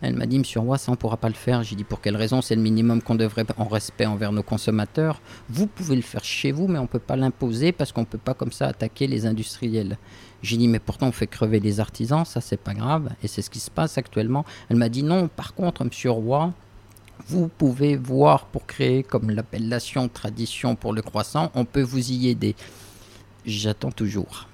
Elle 0.00 0.16
m'a 0.16 0.24
dit, 0.24 0.38
Monsieur 0.38 0.60
Roy, 0.60 0.78
ça 0.78 0.90
on 0.90 0.94
ne 0.94 0.96
pourra 0.96 1.18
pas 1.18 1.28
le 1.28 1.34
faire. 1.34 1.62
J'ai 1.62 1.76
dit, 1.76 1.84
pour 1.84 2.00
quelle 2.00 2.16
raison? 2.16 2.40
C'est 2.40 2.56
le 2.56 2.62
minimum 2.62 3.02
qu'on 3.02 3.14
devrait, 3.14 3.44
en 3.58 3.66
respect 3.68 4.06
envers 4.06 4.32
nos 4.32 4.42
consommateurs. 4.42 5.20
Vous 5.50 5.66
pouvez 5.66 5.94
le 5.94 6.00
faire 6.00 6.24
chez 6.24 6.50
vous, 6.50 6.66
mais 6.66 6.78
on 6.78 6.84
ne 6.84 6.88
peut 6.88 6.98
pas 6.98 7.16
l'imposer 7.16 7.70
parce 7.70 7.92
qu'on 7.92 8.00
ne 8.00 8.06
peut 8.06 8.16
pas 8.16 8.32
comme 8.32 8.50
ça 8.50 8.68
attaquer 8.68 9.06
les 9.08 9.26
industriels. 9.26 9.98
J'ai 10.40 10.56
dit, 10.56 10.68
mais 10.68 10.78
pourtant 10.78 11.08
on 11.08 11.12
fait 11.12 11.26
crever 11.26 11.60
les 11.60 11.80
artisans, 11.80 12.24
ça 12.24 12.40
c'est 12.40 12.56
pas 12.56 12.72
grave. 12.72 13.10
Et 13.22 13.28
c'est 13.28 13.42
ce 13.42 13.50
qui 13.50 13.60
se 13.60 13.70
passe 13.70 13.98
actuellement. 13.98 14.46
Elle 14.70 14.78
m'a 14.78 14.88
dit, 14.88 15.02
non, 15.02 15.28
par 15.28 15.52
contre, 15.52 15.84
Monsieur 15.84 16.12
Roy, 16.12 16.54
vous 17.28 17.48
pouvez 17.48 17.96
voir 17.96 18.46
pour 18.46 18.66
créer 18.66 19.02
comme 19.02 19.30
l'appellation 19.30 20.08
tradition 20.08 20.74
pour 20.74 20.92
le 20.92 21.02
croissant, 21.02 21.50
on 21.54 21.64
peut 21.64 21.82
vous 21.82 22.10
y 22.10 22.28
aider. 22.28 22.54
J'attends 23.44 23.92
toujours. 23.92 24.48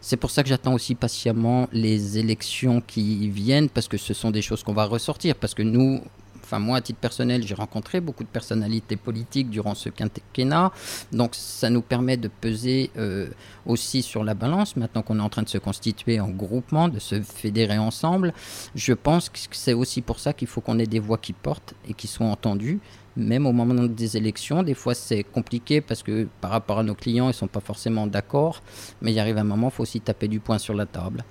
C'est 0.00 0.16
pour 0.16 0.30
ça 0.30 0.42
que 0.42 0.48
j'attends 0.48 0.74
aussi 0.74 0.94
patiemment 0.94 1.68
les 1.72 2.18
élections 2.18 2.80
qui 2.80 3.28
viennent, 3.28 3.68
parce 3.68 3.88
que 3.88 3.96
ce 3.96 4.14
sont 4.14 4.30
des 4.30 4.42
choses 4.42 4.62
qu'on 4.62 4.72
va 4.72 4.84
ressortir, 4.84 5.34
parce 5.34 5.54
que 5.54 5.62
nous, 5.62 6.00
enfin 6.46 6.60
moi 6.60 6.76
à 6.76 6.80
titre 6.80 7.00
personnel, 7.00 7.44
j'ai 7.44 7.54
rencontré 7.54 8.00
beaucoup 8.00 8.22
de 8.22 8.28
personnalités 8.28 8.94
politiques 8.94 9.50
durant 9.50 9.74
ce 9.74 9.88
quinquennat, 9.88 10.70
donc 11.10 11.34
ça 11.34 11.70
nous 11.70 11.82
permet 11.82 12.16
de 12.16 12.28
peser 12.28 12.90
euh, 12.96 13.28
aussi 13.66 14.02
sur 14.02 14.22
la 14.22 14.34
balance. 14.34 14.76
Maintenant 14.76 15.02
qu'on 15.02 15.18
est 15.18 15.22
en 15.22 15.28
train 15.28 15.42
de 15.42 15.48
se 15.48 15.58
constituer 15.58 16.20
en 16.20 16.28
groupement, 16.28 16.88
de 16.88 17.00
se 17.00 17.20
fédérer 17.20 17.78
ensemble, 17.78 18.32
je 18.76 18.92
pense 18.92 19.28
que 19.28 19.38
c'est 19.50 19.72
aussi 19.72 20.02
pour 20.02 20.20
ça 20.20 20.32
qu'il 20.32 20.46
faut 20.46 20.60
qu'on 20.60 20.78
ait 20.78 20.86
des 20.86 21.00
voix 21.00 21.18
qui 21.18 21.32
portent 21.32 21.74
et 21.88 21.94
qui 21.94 22.06
soient 22.06 22.26
entendues. 22.26 22.78
Même 23.16 23.46
au 23.46 23.52
moment 23.52 23.74
des 23.82 24.16
élections, 24.16 24.62
des 24.62 24.74
fois 24.74 24.94
c'est 24.94 25.24
compliqué 25.24 25.80
parce 25.80 26.02
que 26.02 26.28
par 26.40 26.52
rapport 26.52 26.78
à 26.78 26.82
nos 26.84 26.94
clients, 26.94 27.24
ils 27.24 27.28
ne 27.28 27.32
sont 27.32 27.48
pas 27.48 27.60
forcément 27.60 28.06
d'accord, 28.06 28.62
mais 29.02 29.12
il 29.12 29.18
arrive 29.18 29.38
un 29.38 29.44
moment, 29.44 29.68
il 29.68 29.72
faut 29.72 29.82
aussi 29.82 30.00
taper 30.00 30.28
du 30.28 30.38
poing 30.38 30.58
sur 30.58 30.74
la 30.74 30.86
table. 30.86 31.24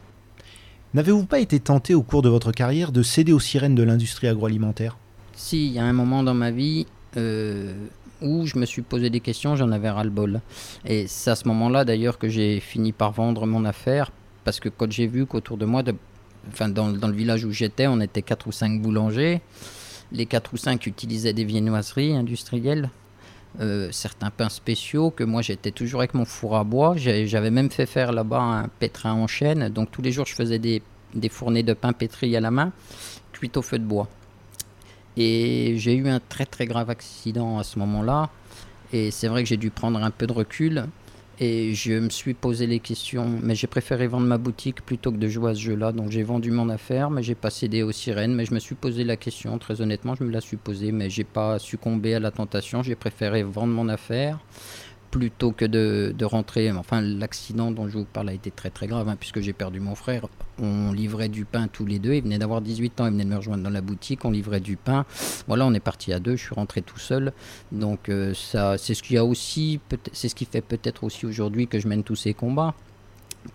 N'avez-vous 0.95 1.25
pas 1.25 1.39
été 1.39 1.59
tenté 1.59 1.93
au 1.93 2.03
cours 2.03 2.21
de 2.21 2.29
votre 2.29 2.53
carrière 2.53 2.93
de 2.93 3.03
céder 3.03 3.33
aux 3.33 3.39
sirènes 3.39 3.75
de 3.75 3.83
l'industrie 3.83 4.27
agroalimentaire? 4.27 4.97
Si, 5.35 5.67
il 5.67 5.73
y 5.73 5.79
a 5.79 5.83
un 5.83 5.93
moment 5.93 6.23
dans 6.23 6.33
ma 6.33 6.51
vie 6.51 6.87
euh, 7.17 7.73
où 8.21 8.45
je 8.45 8.57
me 8.57 8.65
suis 8.65 8.81
posé 8.81 9.09
des 9.09 9.19
questions, 9.19 9.55
j'en 9.55 9.71
avais 9.71 9.89
ras-le-bol. 9.89 10.41
Et 10.85 11.07
c'est 11.07 11.31
à 11.31 11.35
ce 11.35 11.47
moment-là 11.47 11.85
d'ailleurs 11.85 12.17
que 12.17 12.29
j'ai 12.29 12.59
fini 12.59 12.91
par 12.91 13.11
vendre 13.11 13.45
mon 13.45 13.65
affaire, 13.65 14.11
parce 14.43 14.59
que 14.59 14.69
quand 14.69 14.91
j'ai 14.91 15.07
vu 15.07 15.25
qu'autour 15.25 15.57
de 15.57 15.65
moi, 15.65 15.83
enfin 16.47 16.69
dans, 16.69 16.89
le 16.89 17.13
village 17.13 17.43
où 17.45 17.51
j'étais, 17.51 17.87
on 17.87 17.99
était 17.99 18.21
4 18.21 18.47
ou 18.47 18.51
5 18.51 18.81
boulangers. 18.81 19.41
Les 20.11 20.25
4 20.25 20.53
ou 20.53 20.57
5 20.57 20.85
utilisaient 20.85 21.33
des 21.33 21.43
viennoiseries 21.43 22.15
industrielles. 22.15 22.89
Euh, 23.61 23.89
certains 23.91 24.31
pains 24.31 24.49
spéciaux 24.49 25.11
que 25.11 25.23
moi 25.23 25.41
j'étais 25.41 25.71
toujours 25.71 26.01
avec 26.01 26.13
mon 26.13 26.25
four 26.25 26.55
à 26.57 26.63
bois. 26.63 26.95
J'avais 26.97 27.51
même 27.51 27.71
fait 27.71 27.85
faire 27.85 28.11
là-bas 28.11 28.39
un 28.39 28.67
pétrin 28.67 29.13
en 29.13 29.27
chaîne. 29.27 29.69
Donc 29.69 29.91
tous 29.91 30.01
les 30.01 30.11
jours 30.11 30.25
je 30.25 30.35
faisais 30.35 30.59
des, 30.59 30.81
des 31.13 31.29
fournées 31.29 31.63
de 31.63 31.73
pain 31.73 31.93
pétri 31.93 32.35
à 32.35 32.41
la 32.41 32.51
main, 32.51 32.71
cuites 33.31 33.57
au 33.57 33.61
feu 33.61 33.79
de 33.79 33.85
bois. 33.85 34.07
Et 35.17 35.75
j'ai 35.77 35.95
eu 35.95 36.07
un 36.07 36.19
très 36.19 36.45
très 36.45 36.65
grave 36.65 36.89
accident 36.89 37.57
à 37.57 37.63
ce 37.63 37.79
moment-là. 37.79 38.29
Et 38.93 39.11
c'est 39.11 39.27
vrai 39.27 39.43
que 39.43 39.49
j'ai 39.49 39.57
dû 39.57 39.69
prendre 39.69 40.03
un 40.03 40.11
peu 40.11 40.27
de 40.27 40.33
recul. 40.33 40.85
Et 41.39 41.73
je 41.73 41.93
me 41.93 42.09
suis 42.09 42.33
posé 42.33 42.65
les 42.65 42.79
questions. 42.79 43.29
Mais 43.41 43.55
j'ai 43.55 43.67
préféré 43.67 44.07
vendre 44.07 44.27
ma 44.27 44.37
boutique 44.37 44.81
plutôt 44.81 45.11
que 45.11 45.17
de 45.17 45.27
jouer 45.27 45.51
à 45.51 45.55
ce 45.55 45.61
jeu-là. 45.61 45.91
Donc 45.91 46.11
j'ai 46.11 46.23
vendu 46.23 46.51
mon 46.51 46.69
affaire, 46.69 47.09
mais 47.09 47.23
j'ai 47.23 47.35
pas 47.35 47.49
cédé 47.49 47.83
aux 47.83 47.91
sirènes. 47.91 48.33
Mais 48.33 48.45
je 48.45 48.53
me 48.53 48.59
suis 48.59 48.75
posé 48.75 49.03
la 49.03 49.17
question. 49.17 49.57
Très 49.57 49.81
honnêtement, 49.81 50.15
je 50.15 50.23
me 50.23 50.31
la 50.31 50.41
suis 50.41 50.57
posée. 50.57 50.91
Mais 50.91 51.09
j'ai 51.09 51.23
pas 51.23 51.59
succombé 51.59 52.15
à 52.15 52.19
la 52.19 52.31
tentation. 52.31 52.83
J'ai 52.83 52.95
préféré 52.95 53.43
vendre 53.43 53.73
mon 53.73 53.89
affaire 53.89 54.39
plutôt 55.17 55.53
que 55.53 55.63
de, 55.63 56.25
rentrer. 56.25 56.69
Enfin, 56.71 57.01
l'accident 57.01 57.71
dont 57.71 57.87
je 57.87 57.97
vous 57.99 58.05
parle 58.05 58.29
a 58.29 58.33
été 58.33 58.51
très 58.51 58.69
très 58.69 58.85
grave, 58.85 59.07
hein, 59.07 59.15
puisque 59.17 59.39
j'ai 59.39 59.53
perdu 59.53 59.79
mon 59.79 59.95
frère. 59.95 60.27
On 60.59 60.91
livrait 60.91 61.29
du 61.29 61.45
pain 61.45 61.69
tous 61.69 61.85
les 61.85 61.99
deux. 61.99 62.15
Il 62.15 62.23
venait 62.23 62.37
d'avoir 62.37 62.61
18 62.61 62.99
ans, 62.99 63.05
il 63.05 63.11
venait 63.13 63.23
de 63.23 63.29
me 63.29 63.37
rejoindre 63.37 63.63
dans 63.63 63.69
la 63.69 63.79
boutique. 63.79 64.25
On 64.25 64.31
livrait 64.31 64.59
du 64.59 64.75
pain. 64.75 65.05
Voilà, 65.47 65.65
on 65.65 65.73
est 65.73 65.79
parti 65.79 66.11
à 66.11 66.19
deux. 66.19 66.35
Je 66.35 66.43
suis 66.43 66.55
rentré 66.55 66.81
tout 66.81 66.99
seul. 66.99 67.31
Donc, 67.71 68.09
euh, 68.09 68.33
ça, 68.33 68.77
c'est 68.77 68.93
ce 68.93 69.01
qui 69.01 69.17
a 69.17 69.23
aussi, 69.23 69.79
c'est 70.11 70.27
ce 70.27 70.35
qui 70.35 70.43
fait 70.43 70.61
peut-être 70.61 71.05
aussi 71.05 71.25
aujourd'hui 71.25 71.67
que 71.67 71.79
je 71.79 71.87
mène 71.87 72.03
tous 72.03 72.17
ces 72.17 72.33
combats 72.33 72.75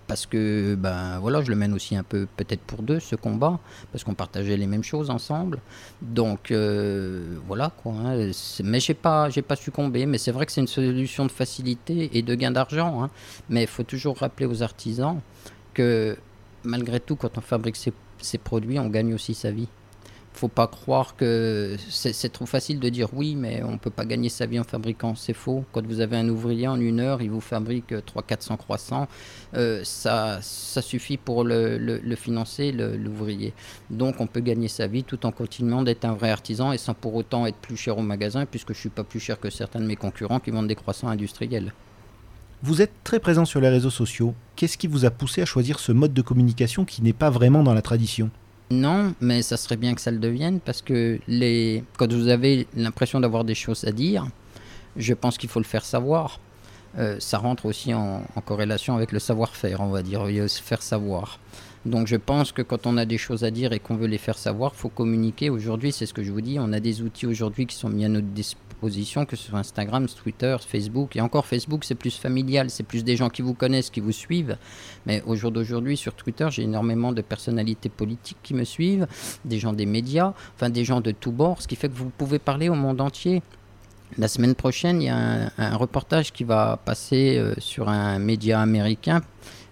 parce 0.07 0.27
que 0.27 0.75
ben 0.75 1.19
voilà, 1.21 1.43
je 1.43 1.51
le 1.51 1.57
mène 1.57 1.73
aussi 1.73 1.97
un 1.97 2.03
peu 2.03 2.27
peut-être 2.37 2.61
pour 2.61 2.83
deux 2.83 3.01
ce 3.01 3.17
combat 3.17 3.59
parce 3.93 4.05
qu'on 4.05 4.15
partageait 4.15 4.57
les 4.57 4.67
mêmes 4.67 4.85
choses 4.85 5.11
ensemble. 5.11 5.61
Donc 6.03 6.51
euh, 6.51 7.37
voilà 7.47 7.73
quoi. 7.83 7.93
Hein. 7.93 8.31
Mais 8.65 8.81
j'ai 8.81 8.95
pas 8.95 9.31
j'ai 9.31 9.43
pas 9.43 9.57
succombé. 9.57 10.07
Mais 10.07 10.19
c'est 10.19 10.33
vrai 10.33 10.47
que 10.47 10.53
c'est 10.53 10.61
une 10.61 10.67
solution 10.67 11.27
de 11.27 11.33
facilité 11.33 12.11
et 12.17 12.23
de 12.23 12.35
gain 12.35 12.51
d'argent. 12.51 13.03
Hein. 13.03 13.11
Mais 13.49 13.63
il 13.63 13.69
faut 13.69 13.85
toujours 13.85 14.19
rappeler 14.19 14.47
aux 14.47 14.63
artisans 14.63 15.21
que 15.75 16.17
malgré 16.65 17.01
tout, 17.01 17.17
quand 17.17 17.39
on 17.39 17.41
fabrique 17.41 17.77
ces, 17.77 17.93
ces 18.19 18.39
produits, 18.39 18.79
on 18.79 18.89
gagne 18.89 19.15
aussi 19.15 19.35
sa 19.35 19.51
vie 19.51 19.69
faut 20.41 20.49
pas 20.49 20.69
croire 20.69 21.17
que 21.17 21.77
c'est 21.91 22.33
trop 22.33 22.47
facile 22.47 22.81
de 22.81 22.89
dire 22.89 23.09
oui, 23.13 23.37
mais 23.37 23.63
on 23.63 23.77
peut 23.77 23.91
pas 23.91 24.07
gagner 24.07 24.31
sa 24.31 24.47
vie 24.47 24.59
en 24.59 24.65
fabriquant. 24.65 25.15
C'est 25.15 25.35
faux. 25.35 25.67
Quand 25.71 25.87
vous 25.87 26.01
avez 26.01 26.17
un 26.17 26.29
ouvrier 26.31 26.67
en 26.67 26.81
une 26.81 26.99
heure, 26.99 27.21
il 27.21 27.31
vous 27.31 27.43
fabrique 27.43 27.93
300-400 27.93 28.57
croissants. 28.57 29.07
Euh, 29.55 29.83
ça, 29.85 30.39
ça 30.41 30.81
suffit 30.81 31.19
pour 31.19 31.45
le, 31.45 31.77
le, 31.77 32.17
financer, 32.17 32.73
l'ouvrier. 32.73 33.53
Donc 33.91 34.19
on 34.21 34.27
peut 34.27 34.41
gagner 34.41 34.69
sa 34.69 34.87
vie 34.87 35.05
tout 35.05 35.27
en 35.27 35.31
continuant 35.31 35.83
d'être 35.83 36.07
un 36.07 36.15
vrai 36.15 36.31
artisan 36.31 36.73
et 36.73 36.79
sans 36.79 36.95
pour 36.95 37.15
autant 37.17 37.45
être 37.45 37.59
plus 37.59 37.77
cher 37.77 37.99
au 37.99 38.03
magasin, 38.03 38.47
puisque 38.47 38.73
je 38.73 38.79
suis 38.81 38.89
pas 38.89 39.05
plus 39.05 39.21
cher 39.21 39.39
que 39.39 39.51
certains 39.51 39.81
de 39.81 39.87
mes 39.87 39.97
concurrents 39.97 40.41
qui 40.41 40.51
vendent 40.51 40.69
des 40.69 40.75
croissants 40.75 41.09
industriels. 41.09 41.75
Vous 42.63 42.81
êtes 42.81 42.93
très 43.05 43.21
présent 43.21 43.45
sur 43.45 43.61
les 43.61 43.69
réseaux 43.69 43.91
sociaux. 43.91 44.35
Qu'est-ce 44.57 44.79
qui 44.79 44.87
vous 44.87 45.05
a 45.05 45.11
poussé 45.11 45.43
à 45.43 45.47
choisir 45.47 45.79
ce 45.79 45.93
mode 45.93 46.15
de 46.15 46.23
communication 46.23 46.87
qui 46.87 47.03
n'est 47.03 47.13
pas 47.13 47.29
vraiment 47.29 47.63
dans 47.63 47.75
la 47.75 47.83
tradition? 47.83 48.31
Non, 48.71 49.15
mais 49.21 49.43
ça 49.43 49.57
serait 49.57 49.77
bien 49.77 49.95
que 49.95 50.01
ça 50.01 50.13
le 50.13 50.19
devienne 50.19 50.61
parce 50.61 50.81
que 50.81 51.19
les... 51.27 51.83
quand 51.97 52.13
vous 52.13 52.29
avez 52.29 52.69
l'impression 52.77 53.19
d'avoir 53.19 53.45
des 53.45 53.57
choses 53.57 53.85
à 53.85 53.91
dire, 53.91 54.29
je 54.97 55.13
pense 55.13 55.39
qu'il 55.39 55.49
faut 55.49 55.59
le 55.59 55.65
faire 55.65 55.85
savoir. 55.85 56.39
Euh, 56.99 57.17
ça 57.19 57.39
rentre 57.39 57.67
aussi 57.67 57.95
en, 57.95 58.23
corrélation 58.45 58.97
avec 58.97 59.13
le 59.13 59.19
savoir-faire, 59.19 59.81
on 59.81 59.91
va 59.91 60.03
dire, 60.03 60.25
se 60.49 60.63
faire 60.63 60.83
savoir. 60.83 61.41
Donc 61.85 62.07
je 62.07 62.17
pense 62.17 62.53
que 62.53 62.63
quand 62.63 62.87
on 62.87 62.97
a 62.97 63.05
des 63.05 63.19
choses 63.19 63.43
à 63.43 63.51
dire 63.51 63.73
et 63.73 63.81
qu'on 63.81 63.97
veut 63.97 64.07
les 64.07 64.19
faire 64.19 64.39
savoir, 64.39 64.73
il 64.75 64.79
faut 64.79 64.89
communiquer. 64.89 65.51
Aujourd'hui, 65.51 65.91
c'est 65.93 66.07
ce 66.07 66.15
que 66.15 66.23
je 66.23 66.31
vous 66.31 66.41
dis, 66.41 66.59
on 66.61 66.73
a 66.73 66.81
des 66.81 67.03
outils 67.03 67.27
aujourd'hui 67.27 67.67
qui 67.67 67.75
sont 67.75 67.89
mis 67.89 68.05
à 68.05 68.09
notre 68.09 68.29
disposition 68.29 68.70
que 68.81 69.37
ce 69.37 69.49
soit 69.49 69.59
Instagram, 69.59 70.07
Twitter, 70.09 70.57
Facebook. 70.67 71.17
Et 71.17 71.21
encore 71.21 71.47
Facebook, 71.47 71.85
c'est 71.85 71.95
plus 71.95 72.17
familial, 72.17 72.71
c'est 72.71 72.83
plus 72.83 73.05
des 73.05 73.17
gens 73.17 73.29
qui 73.29 73.43
vous 73.43 73.55
connaissent, 73.55 73.91
qui 73.91 74.01
vous 74.01 74.13
suivent. 74.13 74.57
Mais 75.07 75.23
au 75.27 75.37
jour 75.37 75.51
d'aujourd'hui, 75.51 75.97
sur 75.97 76.15
Twitter, 76.15 76.49
j'ai 76.51 76.63
énormément 76.63 77.13
de 77.13 77.23
personnalités 77.23 77.89
politiques 77.89 78.39
qui 78.43 78.55
me 78.55 78.65
suivent, 78.65 79.07
des 79.45 79.59
gens 79.59 79.73
des 79.73 79.87
médias, 79.87 80.33
enfin 80.57 80.71
des 80.71 80.85
gens 80.85 81.01
de 81.01 81.11
tous 81.11 81.33
bords, 81.33 81.63
ce 81.63 81.69
qui 81.69 81.77
fait 81.77 81.89
que 81.89 81.97
vous 81.97 82.11
pouvez 82.17 82.39
parler 82.39 82.69
au 82.69 82.75
monde 82.75 83.01
entier. 83.01 83.43
La 84.19 84.27
semaine 84.27 84.55
prochaine, 84.55 85.01
il 85.03 85.07
y 85.07 85.09
a 85.09 85.51
un, 85.57 85.77
reportage 85.77 86.33
qui 86.33 86.43
va 86.43 86.79
passer 86.85 87.37
euh, 87.39 87.55
sur 87.59 87.89
un 87.89 88.19
média 88.19 88.61
américain 88.61 89.23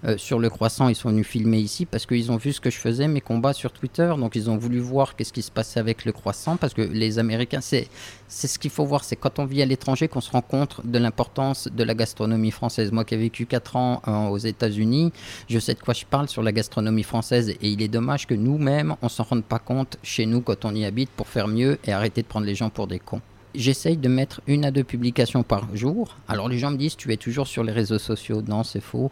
euh, 0.05 0.17
sur 0.17 0.39
le 0.39 0.49
croissant, 0.49 0.89
ils 0.89 0.95
sont 0.95 1.11
venus 1.11 1.27
filmer 1.27 1.59
ici 1.59 1.85
parce 1.85 2.07
qu'ils 2.07 2.31
ont 2.31 2.37
vu 2.37 2.53
ce 2.53 2.61
que 2.61 2.71
je 2.71 2.79
faisais, 2.79 3.09
mes 3.09 3.21
combats 3.21 3.53
sur 3.53 3.73
Twitter. 3.73 4.13
Donc 4.19 4.37
ils 4.37 4.49
ont 4.49 4.57
voulu 4.57 4.79
voir 4.79 5.17
qu'est-ce 5.17 5.33
qui 5.33 5.43
se 5.43 5.51
passait 5.51 5.81
avec 5.81 6.05
le 6.05 6.13
croissant 6.13 6.57
parce 6.57 6.75
que 6.75 6.83
les 6.83 7.19
Américains, 7.19 7.61
c'est 7.61 7.89
ce 8.29 8.59
qu'il 8.59 8.71
faut 8.71 8.85
voir, 8.85 9.05
c'est 9.05 9.17
quand 9.17 9.39
on 9.39 9.45
vit 9.45 9.63
à 9.63 9.67
l'étranger 9.67 10.09
qu'on 10.09 10.21
se 10.21 10.31
rend 10.31 10.43
compte 10.43 10.81
de 10.85 10.99
l'importance 10.99 11.69
de 11.69 11.85
la 11.85 11.95
gastronomie 11.95 12.51
française. 12.51 12.93
Moi 12.93 13.05
qui 13.05 13.15
ai 13.15 13.19
vécu 13.19 13.47
4 13.47 13.77
ans 13.77 14.03
euh, 14.07 14.29
aux 14.29 14.39
États-Unis, 14.39 15.13
je 15.49 15.59
sais 15.59 15.75
de 15.75 15.81
quoi 15.81 15.95
je 15.95 16.05
parle 16.05 16.29
sur 16.29 16.43
la 16.43 16.53
gastronomie 16.53 17.03
française 17.03 17.51
et 17.51 17.69
il 17.69 17.83
est 17.83 17.89
dommage 17.89 18.27
que 18.27 18.35
nous-mêmes, 18.35 18.95
on 19.03 19.09
s'en 19.09 19.25
rende 19.25 19.45
pas 19.45 19.59
compte 19.59 19.99
chez 20.03 20.27
nous 20.27 20.41
quand 20.41 20.65
on 20.65 20.75
y 20.75 20.85
habite 20.85 21.11
pour 21.11 21.27
faire 21.27 21.49
mieux 21.49 21.79
et 21.85 21.93
arrêter 21.93 22.23
de 22.23 22.27
prendre 22.27 22.47
les 22.47 22.55
gens 22.55 22.71
pour 22.71 22.87
des 22.87 22.99
cons 22.99 23.21
j'essaye 23.55 23.97
de 23.97 24.09
mettre 24.09 24.41
une 24.47 24.65
à 24.65 24.71
deux 24.71 24.85
publications 24.85 25.43
par 25.43 25.75
jour. 25.75 26.17
Alors 26.29 26.49
les 26.49 26.59
gens 26.59 26.71
me 26.71 26.77
disent, 26.77 26.97
tu 26.97 27.13
es 27.13 27.17
toujours 27.17 27.47
sur 27.47 27.65
les 27.65 27.73
réseaux 27.73 27.99
sociaux. 27.99 28.43
Non, 28.47 28.63
c'est 28.63 28.81
faux. 28.81 29.11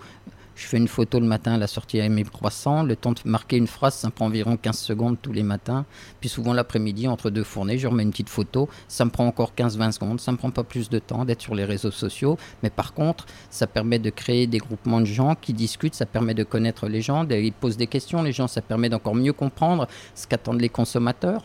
Je 0.57 0.66
fais 0.66 0.79
une 0.79 0.88
photo 0.88 1.21
le 1.21 1.27
matin 1.27 1.53
à 1.53 1.59
la 1.59 1.66
sortie 1.66 2.01
à 2.01 2.09
mes 2.09 2.25
croissants. 2.25 2.83
Le 2.83 2.97
temps 2.97 3.12
de 3.12 3.21
marquer 3.27 3.59
une 3.59 3.66
phrase, 3.66 3.95
ça 3.95 4.09
me 4.09 4.12
prend 4.12 4.25
environ 4.25 4.57
15 4.57 4.79
secondes 4.79 5.19
tous 5.21 5.35
les 5.35 5.42
matins. 5.42 5.85
Puis 6.19 6.31
souvent 6.31 6.55
l'après-midi, 6.55 7.07
entre 7.09 7.29
deux 7.29 7.45
fournées, 7.45 7.77
je 7.77 7.87
remets 7.87 8.05
une 8.05 8.11
petite 8.11 8.31
photo. 8.31 8.66
Ça 8.88 9.05
me 9.05 9.11
prend 9.11 9.27
encore 9.27 9.53
15-20 9.55 9.92
secondes. 9.92 10.19
Ça 10.19 10.33
me 10.33 10.38
prend 10.38 10.51
pas 10.51 10.64
plus 10.64 10.88
de 10.88 10.99
temps 10.99 11.27
d'être 11.27 11.42
sur 11.42 11.55
les 11.55 11.66
réseaux 11.66 11.90
sociaux. 11.90 12.38
Mais 12.62 12.71
par 12.71 12.95
contre, 12.95 13.27
ça 13.51 13.66
permet 13.66 13.99
de 13.99 14.09
créer 14.09 14.47
des 14.47 14.59
groupements 14.59 15.03
de 15.03 15.07
gens 15.07 15.35
qui 15.35 15.53
discutent. 15.53 15.95
Ça 15.95 16.07
permet 16.07 16.33
de 16.33 16.42
connaître 16.42 16.88
les 16.88 17.03
gens. 17.03 17.29
Ils 17.29 17.53
posent 17.53 17.77
des 17.77 17.87
questions. 17.87 18.23
Les 18.23 18.33
gens, 18.33 18.49
ça 18.49 18.62
permet 18.62 18.88
d'encore 18.88 19.14
mieux 19.14 19.35
comprendre 19.35 19.87
ce 20.14 20.27
qu'attendent 20.27 20.62
les 20.62 20.71
consommateurs. 20.71 21.42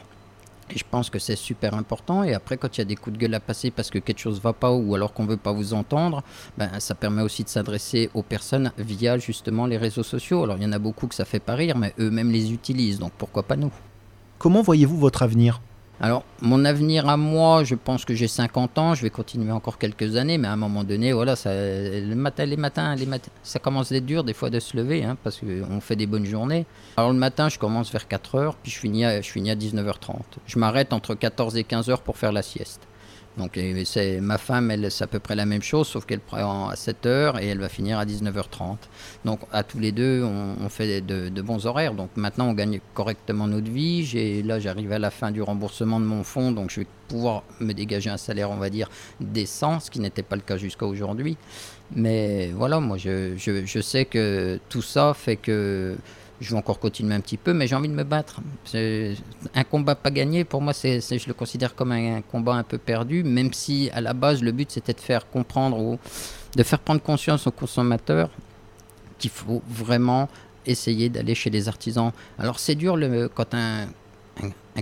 Et 0.74 0.78
je 0.78 0.86
pense 0.90 1.10
que 1.10 1.20
c'est 1.20 1.36
super 1.36 1.74
important. 1.74 2.24
Et 2.24 2.34
après, 2.34 2.58
quand 2.58 2.78
il 2.78 2.82
y 2.82 2.84
a 2.84 2.86
des 2.86 2.96
coups 2.96 3.18
de 3.18 3.22
gueule 3.22 3.34
à 3.34 3.40
passer 3.40 3.72
parce 3.72 3.90
que 3.90 4.00
quelque 4.00 4.20
chose 4.20 4.38
ne 4.38 4.42
va 4.42 4.54
pas 4.54 4.72
ou 4.72 4.96
alors 4.96 5.14
qu'on 5.14 5.24
ne 5.24 5.30
veut 5.30 5.38
pas 5.38 5.52
vous 5.52 5.74
entendre, 5.74 6.24
ben, 6.58 6.70
ça 6.80 6.96
permet 6.96 7.22
aussi 7.22 7.44
de 7.44 7.50
s'adresser 7.50 8.10
aux 8.14 8.24
personnes 8.24 8.72
via 8.78 9.18
justement 9.18 9.66
les 9.66 9.78
réseaux 9.78 10.04
sociaux. 10.04 10.44
Alors 10.44 10.58
il 10.58 10.64
y 10.64 10.66
en 10.66 10.72
a 10.72 10.80
beaucoup 10.80 11.08
que 11.08 11.16
ça 11.16 11.26
fait 11.26 11.40
pas 11.40 11.56
rire, 11.56 11.78
mais 11.78 11.94
eux-mêmes 12.00 12.32
les 12.32 12.54
utilisent. 12.54 13.00
Donc 13.00 13.12
pourquoi 13.18 13.44
pas 13.44 13.58
nous? 13.58 13.72
Comment 14.40 14.62
voyez-vous 14.62 14.98
votre 14.98 15.24
avenir? 15.24 15.62
Alors, 16.04 16.24
mon 16.42 16.66
avenir 16.66 17.08
à 17.08 17.16
moi, 17.16 17.64
je 17.64 17.76
pense 17.76 18.06
que 18.06 18.16
j'ai 18.16 18.28
50 18.28 18.80
ans, 18.80 18.96
je 18.96 19.04
vais 19.04 19.12
continuer 19.12 19.52
encore 19.52 19.78
quelques 19.78 20.16
années, 20.16 20.40
mais 20.40 20.48
à 20.48 20.52
un 20.52 20.56
moment 20.56 20.84
donné, 20.84 21.14
voilà, 21.14 21.36
ça, 21.36 21.52
le 21.54 22.16
matin, 22.16 22.44
les 22.46 22.58
matins, 22.58 22.96
les 22.96 23.06
matins, 23.06 23.30
ça 23.44 23.60
commence 23.60 23.92
à 23.92 23.96
être 23.96 24.06
dur 24.08 24.24
des 24.24 24.34
fois 24.34 24.50
de 24.50 24.60
se 24.60 24.76
lever, 24.76 25.04
hein, 25.04 25.16
parce 25.24 25.40
qu'on 25.40 25.80
fait 25.80 25.96
des 25.96 26.08
bonnes 26.08 26.26
journées. 26.26 26.66
Alors, 26.98 27.12
le 27.12 27.20
matin, 27.20 27.50
je 27.50 27.60
commence 27.60 27.92
vers 27.92 28.08
4 28.08 28.36
heures, 28.36 28.56
puis 28.56 28.72
je 28.72 28.80
finis 28.80 29.06
à, 29.06 29.22
je 29.22 29.30
finis 29.30 29.52
à 29.52 29.56
19h30. 29.56 30.16
Je 30.48 30.58
m'arrête 30.58 30.92
entre 30.92 31.14
14 31.14 31.56
et 31.58 31.64
15 31.64 31.92
heures 31.92 32.02
pour 32.02 32.18
faire 32.18 32.32
la 32.32 32.42
sieste. 32.42 32.82
Donc 33.38 33.58
c'est 33.86 34.20
ma 34.20 34.38
femme, 34.38 34.72
elle 34.72 34.92
c'est 34.92 35.06
à 35.06 35.08
peu 35.08 35.20
près 35.20 35.36
la 35.36 35.46
même 35.46 35.62
chose, 35.62 35.88
sauf 35.88 36.06
qu'elle 36.06 36.20
prend 36.20 36.68
à 36.70 36.74
7h 36.74 37.42
et 37.42 37.48
elle 37.48 37.60
va 37.60 37.70
finir 37.70 37.98
à 37.98 38.06
19h30. 38.06 38.78
Donc 39.24 39.40
à 39.52 39.64
tous 39.64 39.80
les 39.80 39.92
deux, 39.92 40.24
on, 40.24 40.68
fait 40.70 41.02
de, 41.02 41.42
bons 41.42 41.66
horaires. 41.66 41.94
Donc 41.94 42.10
maintenant, 42.16 42.50
on 42.50 42.54
gagne 42.54 42.82
correctement 42.94 43.48
notre 43.48 43.72
vie. 43.72 44.44
Là, 44.44 44.60
j'arrive 44.60 44.92
à 44.92 45.00
la 45.00 45.12
fin 45.12 45.32
du 45.32 45.42
remboursement 45.42 46.00
de 46.00 46.06
mon 46.06 46.24
fonds, 46.24 46.52
donc 46.52 46.72
je 46.72 46.82
vais 46.82 46.88
pouvoir 47.08 47.44
me 47.60 47.74
dégager 47.74 48.10
un 48.10 48.18
salaire, 48.18 48.52
on 48.52 48.58
va 48.58 48.70
dire, 48.70 48.90
décent, 49.20 49.80
ce 49.80 49.90
qui 49.90 50.00
n'était 50.00 50.24
pas 50.24 50.36
le 50.36 50.42
cas 50.42 50.58
jusqu'à 50.58 50.86
aujourd'hui. 50.86 51.38
Mais 51.96 52.52
voilà, 52.54 52.80
moi 52.80 52.98
je, 52.98 53.36
je 53.38 53.82
sais 53.82 54.06
que 54.06 54.60
tout 54.70 54.82
ça 54.82 55.14
fait 55.14 55.36
que 55.36 55.96
je 56.42 56.50
vais 56.50 56.58
encore 56.58 56.80
continuer 56.80 57.14
un 57.14 57.20
petit 57.22 57.38
peu, 57.38 57.54
mais 57.54 57.68
j'ai 57.68 57.76
envie 57.76 57.88
de 57.88 57.94
me 57.94 58.04
battre. 58.04 58.42
Un 58.74 59.64
combat 59.64 59.94
pas 59.94 60.10
gagné, 60.10 60.44
pour 60.44 60.60
moi, 60.62 60.74
je 60.74 61.28
le 61.28 61.34
considère 61.34 61.76
comme 61.76 61.92
un, 61.92 62.22
combat 62.22 62.56
un 62.56 62.64
peu 62.64 62.80
perdu, 62.80 63.24
même 63.24 63.54
si 63.54 63.92
à 63.94 64.02
la 64.02 64.14
base, 64.14 64.42
le 64.42 64.52
but 64.52 64.72
c'était 64.72 64.94
de 64.94 65.00
faire 65.00 65.30
comprendre 65.30 65.80
ou 65.80 66.00
de 66.56 66.64
faire 66.64 66.80
prendre 66.80 67.02
conscience 67.02 67.46
aux 67.46 67.52
consommateurs 67.52 68.32
qu'il 69.20 69.30
faut 69.30 69.62
vraiment 69.70 70.28
essayer 70.66 71.10
d'aller 71.10 71.36
chez 71.36 71.52
les 71.52 71.68
artisans. 71.68 72.12
Alors 72.40 72.60
c'est 72.60 72.76
dur 72.76 72.98
quand 73.36 73.54
un, 73.54 73.88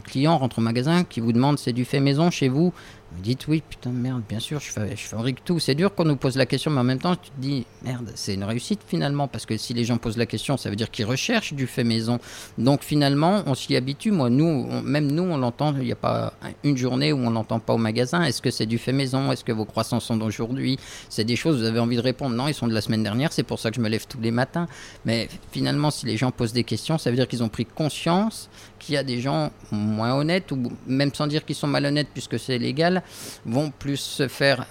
client 0.01 0.37
rentre 0.37 0.59
au 0.59 0.61
magasin 0.61 1.03
qui 1.03 1.19
vous 1.19 1.33
demande 1.33 1.59
c'est 1.59 1.73
du 1.73 1.83
fait 1.83 1.99
maison 1.99 2.31
chez 2.31 2.47
vous. 2.47 2.73
Vous 3.11 3.21
dites 3.23 3.47
oui, 3.47 3.63
putain, 3.67 3.89
merde, 3.89 4.21
bien 4.29 4.39
sûr, 4.39 4.59
je, 4.59 4.71
je 4.71 5.07
fabrique 5.07 5.43
tout. 5.43 5.59
C'est 5.59 5.75
dur 5.75 5.93
qu'on 5.95 6.05
nous 6.05 6.15
pose 6.15 6.37
la 6.37 6.45
question, 6.45 6.69
mais 6.69 6.79
en 6.79 6.83
même 6.83 6.99
temps, 6.99 7.15
tu 7.15 7.31
te 7.31 7.39
dis, 7.39 7.65
merde, 7.83 8.11
c'est 8.15 8.35
une 8.35 8.43
réussite 8.43 8.81
finalement, 8.87 9.27
parce 9.27 9.45
que 9.45 9.57
si 9.57 9.73
les 9.73 9.83
gens 9.83 9.97
posent 9.97 10.17
la 10.17 10.27
question, 10.27 10.57
ça 10.57 10.69
veut 10.69 10.75
dire 10.75 10.91
qu'ils 10.91 11.05
recherchent 11.05 11.53
du 11.53 11.65
fait 11.65 11.83
maison. 11.83 12.19
Donc 12.57 12.83
finalement, 12.83 13.43
on 13.47 13.55
s'y 13.55 13.75
habitue. 13.75 14.11
Moi, 14.11 14.29
nous, 14.29 14.67
même 14.83 15.11
nous, 15.11 15.23
on 15.23 15.37
l'entend, 15.37 15.73
il 15.75 15.85
n'y 15.85 15.91
a 15.91 15.95
pas 15.95 16.33
une 16.63 16.77
journée 16.77 17.11
où 17.11 17.17
on 17.17 17.31
l'entend 17.31 17.59
pas 17.59 17.73
au 17.73 17.77
magasin. 17.77 18.23
Est-ce 18.23 18.41
que 18.41 18.51
c'est 18.51 18.67
du 18.67 18.77
fait 18.77 18.93
maison? 18.93 19.31
Est-ce 19.31 19.43
que 19.43 19.51
vos 19.51 19.65
croissants 19.65 19.99
sont 19.99 20.17
d'aujourd'hui? 20.17 20.77
C'est 21.09 21.23
des 21.23 21.35
choses, 21.35 21.57
vous 21.57 21.65
avez 21.65 21.79
envie 21.79 21.97
de 21.97 22.01
répondre, 22.01 22.35
non, 22.35 22.47
ils 22.47 22.53
sont 22.53 22.67
de 22.67 22.73
la 22.73 22.81
semaine 22.81 23.03
dernière, 23.03 23.33
c'est 23.33 23.43
pour 23.43 23.59
ça 23.59 23.71
que 23.71 23.75
je 23.75 23.81
me 23.81 23.89
lève 23.89 24.05
tous 24.07 24.21
les 24.21 24.31
matins. 24.31 24.67
Mais 25.05 25.29
finalement, 25.51 25.89
si 25.89 26.05
les 26.05 26.17
gens 26.17 26.31
posent 26.31 26.53
des 26.53 26.63
questions, 26.63 26.97
ça 26.97 27.09
veut 27.09 27.15
dire 27.15 27.27
qu'ils 27.27 27.43
ont 27.43 27.49
pris 27.49 27.65
conscience 27.65 28.49
qu'il 28.77 28.95
y 28.95 28.97
a 28.97 29.03
des 29.03 29.19
gens 29.19 29.51
moins 29.71 30.15
honnêtes, 30.15 30.51
ou 30.51 30.71
même 30.87 31.13
sans 31.13 31.27
dire 31.27 31.45
qu'ils 31.45 31.55
sont 31.55 31.67
malhonnêtes 31.67 32.07
puisque 32.13 32.39
c'est 32.39 32.57
légal, 32.57 32.98
vont 33.45 33.71
plus 33.71 33.97
se 33.97 34.27
faire 34.27 34.65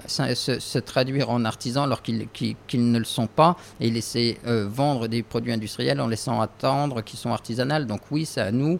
traduire 0.84 1.30
en 1.30 1.44
artisans 1.44 1.84
alors 1.84 2.02
qu'ils 2.02 2.92
ne 2.92 2.98
le 2.98 3.04
sont 3.04 3.26
pas 3.26 3.56
et 3.80 3.90
laisser 3.90 4.38
euh, 4.46 4.66
vendre 4.68 5.06
des 5.06 5.22
produits 5.22 5.52
industriels 5.52 6.00
en 6.00 6.08
laissant 6.08 6.40
attendre 6.40 7.02
qu'ils 7.02 7.18
sont 7.18 7.30
artisanales. 7.30 7.86
Donc 7.86 8.00
oui, 8.10 8.26
c'est 8.26 8.40
à 8.40 8.52
nous 8.52 8.78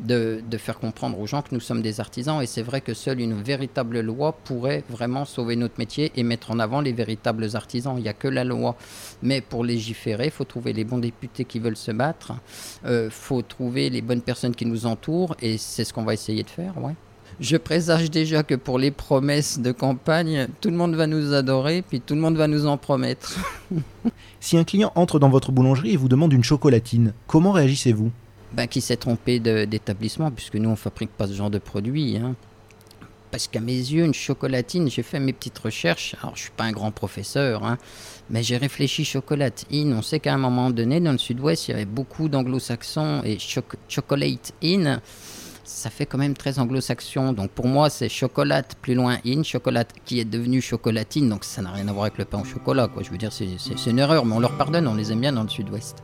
de, 0.00 0.42
de, 0.48 0.58
faire 0.58 0.78
comprendre 0.78 1.18
aux 1.18 1.26
gens 1.26 1.42
que 1.42 1.48
nous 1.52 1.60
sommes 1.60 1.82
des 1.82 2.00
artisans 2.00 2.40
et 2.42 2.46
c'est 2.46 2.62
vrai 2.62 2.80
que 2.80 2.94
seule 2.94 3.20
une 3.20 3.40
véritable 3.42 4.00
loi 4.00 4.32
pourrait 4.32 4.84
vraiment 4.88 5.24
sauver 5.24 5.56
notre 5.56 5.74
métier 5.78 6.12
et 6.16 6.22
mettre 6.22 6.50
en 6.50 6.58
avant 6.58 6.80
les 6.80 6.92
véritables 6.92 7.48
artisans. 7.54 7.94
Il 7.96 8.02
n'y 8.02 8.08
a 8.08 8.12
que 8.12 8.28
la 8.28 8.44
loi. 8.44 8.76
Mais 9.22 9.40
pour 9.40 9.64
légiférer, 9.64 10.26
il 10.26 10.30
faut 10.30 10.44
trouver 10.44 10.72
les 10.72 10.84
bons 10.84 10.98
députés 10.98 11.44
qui 11.44 11.58
veulent 11.58 11.76
se 11.76 11.90
battre, 11.90 12.32
il 12.84 12.90
euh, 12.90 13.10
faut 13.10 13.42
trouver 13.42 13.90
les 13.90 14.02
bonnes 14.02 14.22
personnes 14.22 14.54
qui 14.54 14.66
nous 14.66 14.86
entourent 14.86 15.36
et 15.40 15.58
c'est 15.58 15.84
ce 15.84 15.92
qu'on 15.92 16.04
va 16.04 16.14
essayer 16.14 16.42
de 16.42 16.50
faire. 16.50 16.76
Ouais 16.78 16.94
je 17.40 17.56
présage 17.56 18.10
déjà 18.10 18.42
que 18.42 18.54
pour 18.54 18.78
les 18.78 18.90
promesses 18.90 19.58
de 19.60 19.72
campagne, 19.72 20.48
tout 20.60 20.70
le 20.70 20.76
monde 20.76 20.94
va 20.94 21.06
nous 21.06 21.32
adorer, 21.32 21.82
puis 21.82 22.00
tout 22.00 22.14
le 22.14 22.20
monde 22.20 22.36
va 22.36 22.48
nous 22.48 22.66
en 22.66 22.76
promettre. 22.76 23.38
si 24.40 24.56
un 24.56 24.64
client 24.64 24.92
entre 24.96 25.18
dans 25.18 25.28
votre 25.28 25.52
boulangerie 25.52 25.92
et 25.92 25.96
vous 25.96 26.08
demande 26.08 26.32
une 26.32 26.44
chocolatine, 26.44 27.12
comment 27.26 27.52
réagissez-vous? 27.52 28.10
Ben, 28.52 28.66
Qui 28.66 28.80
s'est 28.80 28.96
trompé 28.96 29.38
d'établissement, 29.38 30.30
puisque 30.30 30.56
nous, 30.56 30.70
on 30.70 30.76
fabrique 30.76 31.10
pas 31.10 31.28
ce 31.28 31.34
genre 31.34 31.50
de 31.50 31.58
produit. 31.58 32.16
Hein. 32.16 32.34
Parce 33.30 33.46
qu'à 33.46 33.60
mes 33.60 33.72
yeux, 33.72 34.04
une 34.04 34.14
chocolatine, 34.14 34.90
j'ai 34.90 35.02
fait 35.02 35.20
mes 35.20 35.34
petites 35.34 35.58
recherches. 35.58 36.16
Alors, 36.22 36.34
je 36.34 36.42
suis 36.42 36.50
pas 36.50 36.64
un 36.64 36.72
grand 36.72 36.90
professeur, 36.90 37.62
hein, 37.62 37.76
mais 38.30 38.42
j'ai 38.42 38.56
réfléchi 38.56 39.04
chocolatine. 39.04 39.92
On 39.92 40.02
sait 40.02 40.18
qu'à 40.18 40.32
un 40.32 40.38
moment 40.38 40.70
donné, 40.70 40.98
dans 40.98 41.12
le 41.12 41.18
sud-ouest, 41.18 41.68
il 41.68 41.72
y 41.72 41.74
avait 41.74 41.84
beaucoup 41.84 42.28
d'anglo-saxons 42.28 43.20
et 43.24 43.36
chocolate 43.88 44.54
in 44.64 45.00
ça 45.68 45.90
fait 45.90 46.06
quand 46.06 46.18
même 46.18 46.34
très 46.34 46.58
anglo-saxon. 46.58 47.32
Donc 47.32 47.50
pour 47.50 47.66
moi, 47.66 47.90
c'est 47.90 48.08
chocolate 48.08 48.76
plus 48.80 48.94
loin 48.94 49.18
in, 49.26 49.42
chocolat 49.42 49.84
qui 50.04 50.18
est 50.18 50.24
devenu 50.24 50.60
chocolatine. 50.60 51.28
Donc 51.28 51.44
ça 51.44 51.62
n'a 51.62 51.70
rien 51.70 51.86
à 51.88 51.92
voir 51.92 52.06
avec 52.06 52.18
le 52.18 52.24
pain 52.24 52.40
au 52.40 52.44
chocolat. 52.44 52.88
Quoi. 52.88 53.02
Je 53.02 53.10
veux 53.10 53.18
dire, 53.18 53.32
c'est 53.32 53.90
une 53.90 53.98
erreur, 53.98 54.24
mais 54.24 54.34
on 54.34 54.40
leur 54.40 54.56
pardonne, 54.56 54.88
on 54.88 54.94
les 54.94 55.12
aime 55.12 55.20
bien 55.20 55.32
dans 55.32 55.42
le 55.42 55.48
sud-ouest. 55.48 56.02